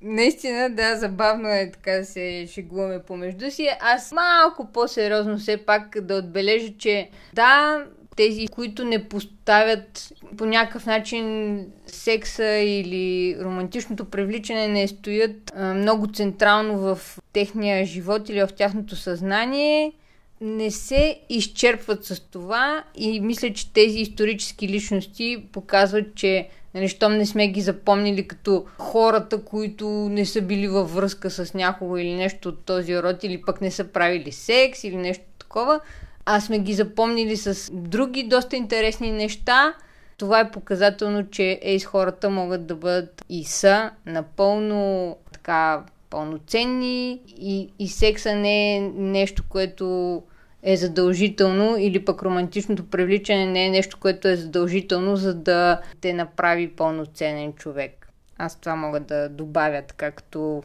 Наистина, 0.02 0.70
да, 0.70 0.96
забавно 0.96 1.48
е 1.48 1.70
така 1.72 1.90
да 1.90 2.04
се 2.04 2.46
шегуваме 2.52 3.02
помежду 3.02 3.50
си. 3.50 3.68
Аз 3.80 4.12
малко 4.12 4.72
по-сериозно 4.72 5.38
все 5.38 5.56
пак 5.56 6.00
да 6.00 6.16
отбележа, 6.16 6.68
че 6.78 7.10
да, 7.34 7.78
тези, 8.16 8.48
които 8.48 8.84
не 8.84 9.08
поставят 9.08 10.12
по 10.36 10.46
някакъв 10.46 10.86
начин 10.86 11.58
секса 11.86 12.46
или 12.46 13.36
романтичното 13.40 14.04
привличане 14.04 14.68
не 14.68 14.88
стоят 14.88 15.52
а, 15.56 15.74
много 15.74 16.12
централно 16.12 16.78
в 16.78 17.18
техния 17.32 17.86
живот 17.86 18.28
или 18.28 18.40
в 18.40 18.48
тяхното 18.56 18.96
съзнание, 18.96 19.92
не 20.40 20.70
се 20.70 21.20
изчерпват 21.28 22.04
с 22.04 22.20
това 22.20 22.84
и 22.94 23.20
мисля, 23.20 23.52
че 23.52 23.72
тези 23.72 23.98
исторически 23.98 24.68
личности 24.68 25.44
показват, 25.52 26.14
че 26.14 26.48
Нали, 26.74 26.88
щом 26.88 27.16
не 27.16 27.26
сме 27.26 27.48
ги 27.48 27.60
запомнили 27.60 28.28
като 28.28 28.64
хората, 28.78 29.44
които 29.44 29.88
не 29.88 30.26
са 30.26 30.42
били 30.42 30.68
във 30.68 30.94
връзка 30.94 31.30
с 31.30 31.54
някого 31.54 31.96
или 31.96 32.14
нещо 32.14 32.48
от 32.48 32.64
този 32.64 33.02
род, 33.02 33.24
или 33.24 33.42
пък 33.42 33.60
не 33.60 33.70
са 33.70 33.84
правили 33.84 34.32
секс 34.32 34.84
или 34.84 34.96
нещо 34.96 35.24
такова, 35.38 35.80
а 36.26 36.40
сме 36.40 36.58
ги 36.58 36.74
запомнили 36.74 37.36
с 37.36 37.70
други 37.72 38.22
доста 38.22 38.56
интересни 38.56 39.12
неща, 39.12 39.74
това 40.18 40.40
е 40.40 40.50
показателно, 40.50 41.30
че 41.30 41.58
ейс 41.62 41.84
хората 41.84 42.30
могат 42.30 42.66
да 42.66 42.74
бъдат 42.74 43.24
и 43.28 43.44
са 43.44 43.90
напълно 44.06 45.16
така 45.32 45.82
пълноценни 46.10 47.20
и, 47.26 47.72
и 47.78 47.88
секса 47.88 48.34
не 48.34 48.76
е 48.76 48.80
нещо, 48.94 49.42
което 49.48 50.22
е 50.64 50.76
задължително 50.76 51.76
или 51.78 52.04
пък 52.04 52.22
романтичното 52.22 52.90
привличане 52.90 53.46
не 53.46 53.66
е 53.66 53.70
нещо, 53.70 53.98
което 54.00 54.28
е 54.28 54.36
задължително, 54.36 55.16
за 55.16 55.34
да 55.34 55.80
те 56.00 56.12
направи 56.12 56.68
пълноценен 56.68 57.52
човек. 57.52 58.08
Аз 58.38 58.60
това 58.60 58.76
мога 58.76 59.00
да 59.00 59.28
добавя 59.28 59.82
така 59.82 60.10
като 60.10 60.62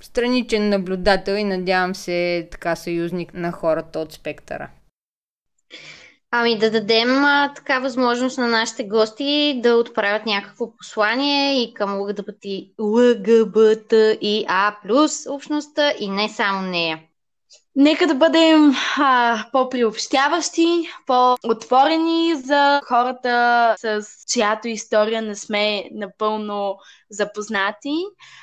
страничен 0.00 0.68
наблюдател 0.68 1.34
и 1.34 1.44
надявам 1.44 1.94
се 1.94 2.48
така 2.50 2.76
съюзник 2.76 3.34
на 3.34 3.52
хората 3.52 3.98
от 3.98 4.12
спектъра. 4.12 4.68
Ами 6.32 6.58
да 6.58 6.70
дадем 6.70 7.24
а, 7.24 7.52
така 7.56 7.78
възможност 7.78 8.38
на 8.38 8.48
нашите 8.48 8.84
гости 8.84 9.60
да 9.62 9.76
отправят 9.76 10.26
някакво 10.26 10.76
послание 10.76 11.62
и 11.62 11.74
към 11.74 12.00
ЛГБТ, 12.00 12.44
ЛГБТ 12.78 13.92
и 14.20 14.44
А 14.48 14.76
плюс 14.82 15.26
общността 15.26 15.92
и 16.00 16.10
не 16.10 16.28
само 16.28 16.62
нея. 16.62 16.98
Нека 17.80 18.06
да 18.06 18.14
бъдем 18.14 18.72
а, 18.98 19.44
по-приобщяващи, 19.52 20.88
по-отворени 21.06 22.34
за 22.36 22.80
хората, 22.84 23.74
с 23.78 24.02
чиято 24.28 24.68
история 24.68 25.22
не 25.22 25.34
сме 25.34 25.84
напълно 25.92 26.76
запознати. 27.10 27.94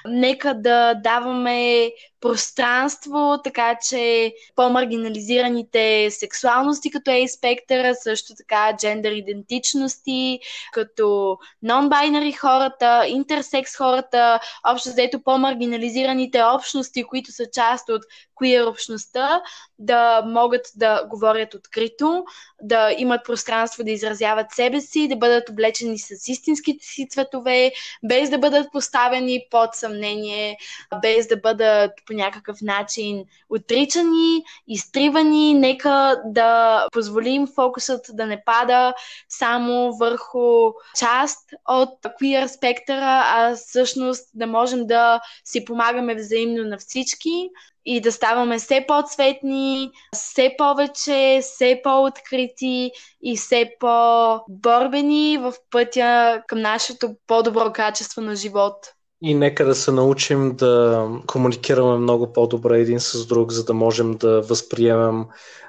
Нека 0.06 0.54
да 0.54 0.94
даваме 0.94 1.92
пространство, 2.22 3.38
така 3.44 3.78
че 3.90 4.34
по-маргинализираните 4.56 6.12
сексуалности 6.12 6.92
като 6.92 7.12
ей 7.12 7.28
спектъра, 7.28 7.96
също 7.96 8.34
така 8.38 8.78
джендър 8.78 9.12
идентичности, 9.12 10.40
като 10.74 11.38
нон-байнари 11.66 12.38
хората, 12.38 13.08
интерсекс 13.08 13.78
хората, 13.78 14.40
общо 14.68 14.90
взето 14.90 15.24
по-маргинализираните 15.24 16.44
общности, 16.44 17.04
които 17.04 17.32
са 17.32 17.46
част 17.54 17.90
от 17.90 18.02
queer 18.42 18.70
общността, 18.70 19.42
да 19.80 20.22
могат 20.26 20.62
да 20.76 21.06
говорят 21.08 21.54
открито, 21.54 22.26
да 22.62 22.96
имат 22.98 23.26
пространство 23.26 23.84
да 23.84 23.92
изразяват 23.92 24.52
себе 24.52 24.82
си, 24.82 25.08
да 25.08 25.16
бъдат 25.16 25.50
облечени 25.50 26.00
с 26.00 26.28
истинските 26.28 26.86
си 26.86 27.08
цветове, 27.10 27.72
без 28.04 28.30
да 28.30 28.38
бъдат 28.38 28.72
поставени 28.72 29.46
под 29.52 29.76
съмнение, 29.76 30.58
без 31.02 31.28
да 31.28 31.38
бъдат 31.38 31.92
по 32.06 32.14
някакъв 32.14 32.58
начин 32.62 33.24
отричани, 33.50 34.44
изтривани. 34.68 35.54
Нека 35.54 36.22
да 36.26 36.86
позволим 36.92 37.48
фокусът 37.48 38.06
да 38.10 38.26
не 38.26 38.44
пада 38.46 38.94
само 39.30 39.94
върху 39.94 40.72
част 41.00 41.54
от 41.70 41.90
queer 42.22 42.48
спектъра, 42.48 43.24
а 43.26 43.56
всъщност 43.56 44.30
да 44.34 44.48
можем 44.48 44.88
да 44.88 45.22
си 45.46 45.66
помагаме 45.66 46.16
взаимно 46.16 46.64
на 46.64 46.78
всички 46.78 47.50
и 47.90 48.02
да 48.02 48.12
ставаме 48.12 48.58
все 48.58 48.86
по-цветни, 48.88 49.92
все 50.16 50.56
повече, 50.58 51.40
все 51.42 51.82
по-открити 51.84 52.92
и 53.22 53.38
все 53.38 53.72
по-борбени 53.80 55.38
в 55.38 55.54
пътя 55.72 56.42
към 56.48 56.62
нашето 56.62 57.16
по-добро 57.28 57.74
качество 57.74 58.22
на 58.22 58.36
живот. 58.36 58.74
И 59.22 59.34
нека 59.34 59.66
да 59.66 59.76
се 59.76 59.92
научим 59.92 60.56
да 60.56 61.08
комуникираме 61.28 61.98
много 61.98 62.34
по-добре 62.34 62.80
един 62.80 63.00
с 63.00 63.28
друг, 63.28 63.52
за 63.52 63.66
да 63.66 63.74
можем 63.74 64.18
да 64.18 64.42
възприемем 64.42 65.26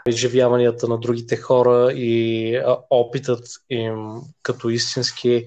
изживяванията 0.08 0.88
на 0.88 0.98
другите 0.98 1.36
хора 1.36 1.92
и 1.92 2.60
опитът 2.90 3.44
им 3.70 4.20
като 4.42 4.68
истински 4.68 5.44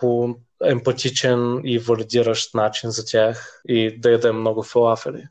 по 0.00 0.34
емпатичен 0.64 1.60
и 1.64 1.78
валидиращ 1.78 2.54
начин 2.54 2.90
за 2.90 3.04
тях 3.04 3.62
и 3.68 4.00
да 4.00 4.10
ядем 4.10 4.40
много 4.40 4.62
фалафели. 4.62 5.24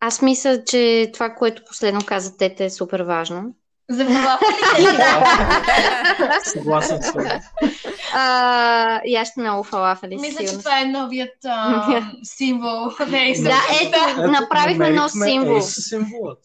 Аз 0.00 0.22
мисля, 0.22 0.64
че 0.64 1.10
това, 1.12 1.34
което 1.34 1.62
последно 1.64 2.00
каза 2.06 2.36
Тете 2.36 2.64
е 2.64 2.70
супер 2.70 3.00
важно. 3.00 3.54
За 3.90 4.04
фалафелите 4.04 5.04
Съгласен 6.44 7.02
съм. 7.02 7.24
А, 8.14 9.00
и 9.04 9.16
аз 9.16 9.28
ще 9.28 9.40
много 9.40 9.62
фалафели. 9.62 10.16
Мисля, 10.16 10.46
че 10.46 10.58
това 10.58 10.80
е 10.80 10.84
новият 10.84 11.44
а, 11.44 12.02
символ. 12.22 12.90
Не, 13.08 13.34
Да, 13.42 13.60
ето, 13.82 14.30
направихме 14.30 14.90
нов 14.90 15.12
символ. 15.12 15.60
Символът. 15.60 16.38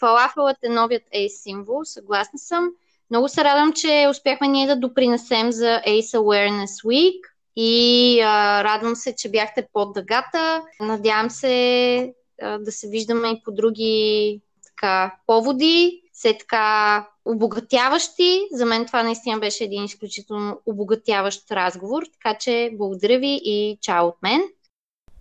Фалафелът 0.00 0.56
е 0.62 0.68
новият 0.68 1.02
ACE 1.14 1.42
символ, 1.42 1.84
съгласна 1.84 2.38
съм. 2.38 2.68
Много 3.10 3.28
се 3.28 3.44
радвам, 3.44 3.72
че 3.72 4.06
успяхме 4.10 4.48
ние 4.48 4.66
да 4.66 4.76
допринесем 4.76 5.52
за 5.52 5.82
ACE 5.86 6.18
Awareness 6.18 6.86
Week 6.86 7.20
и 7.56 8.20
а, 8.20 8.64
радвам 8.64 8.96
се, 8.96 9.14
че 9.16 9.30
бяхте 9.30 9.68
под 9.72 9.92
дъгата. 9.92 10.62
Надявам 10.80 11.30
се 11.30 12.14
а, 12.42 12.58
да 12.58 12.72
се 12.72 12.88
виждаме 12.88 13.28
и 13.28 13.42
по 13.44 13.52
други 13.52 14.40
така, 14.66 15.14
поводи, 15.26 16.02
все 16.12 16.38
така 16.38 17.06
обогатяващи. 17.24 18.42
За 18.52 18.66
мен 18.66 18.86
това 18.86 19.02
наистина 19.02 19.38
беше 19.38 19.64
един 19.64 19.84
изключително 19.84 20.60
обогатяващ 20.66 21.50
разговор, 21.50 22.02
така 22.12 22.38
че 22.38 22.70
благодаря 22.72 23.18
ви 23.18 23.40
и 23.44 23.78
чао 23.80 24.06
от 24.06 24.16
мен. 24.22 24.42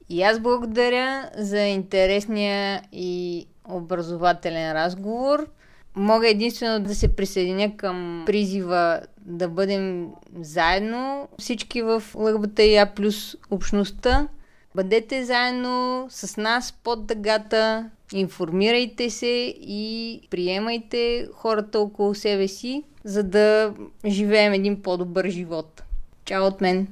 И 0.10 0.24
аз 0.24 0.40
благодаря 0.40 1.30
за 1.38 1.60
интересния 1.60 2.84
и 2.92 3.46
образователен 3.70 4.74
разговор. 4.74 5.48
Мога 5.96 6.30
единствено 6.30 6.80
да 6.80 6.96
се 6.96 7.16
присъединя 7.16 7.78
към 7.78 8.24
призива 8.26 9.02
да 9.22 9.50
бъдем 9.50 10.08
заедно 10.42 11.28
всички 11.40 11.82
в 11.82 12.04
ЛГБТИА 12.16 12.94
плюс 12.96 13.36
общността. 13.52 14.28
Бъдете 14.76 15.26
заедно 15.26 16.08
с 16.10 16.38
нас 16.38 16.74
под 16.84 17.06
дъгата, 17.06 17.90
информирайте 18.14 19.10
се 19.10 19.56
и 19.62 20.22
приемайте 20.30 21.28
хората 21.34 21.80
около 21.80 22.16
себе 22.16 22.48
си, 22.48 22.84
за 23.04 23.24
да 23.24 23.74
живеем 24.06 24.54
един 24.54 24.82
по-добър 24.82 25.30
живот. 25.30 25.84
Чао 26.26 26.46
от 26.46 26.62
мен! 26.62 26.88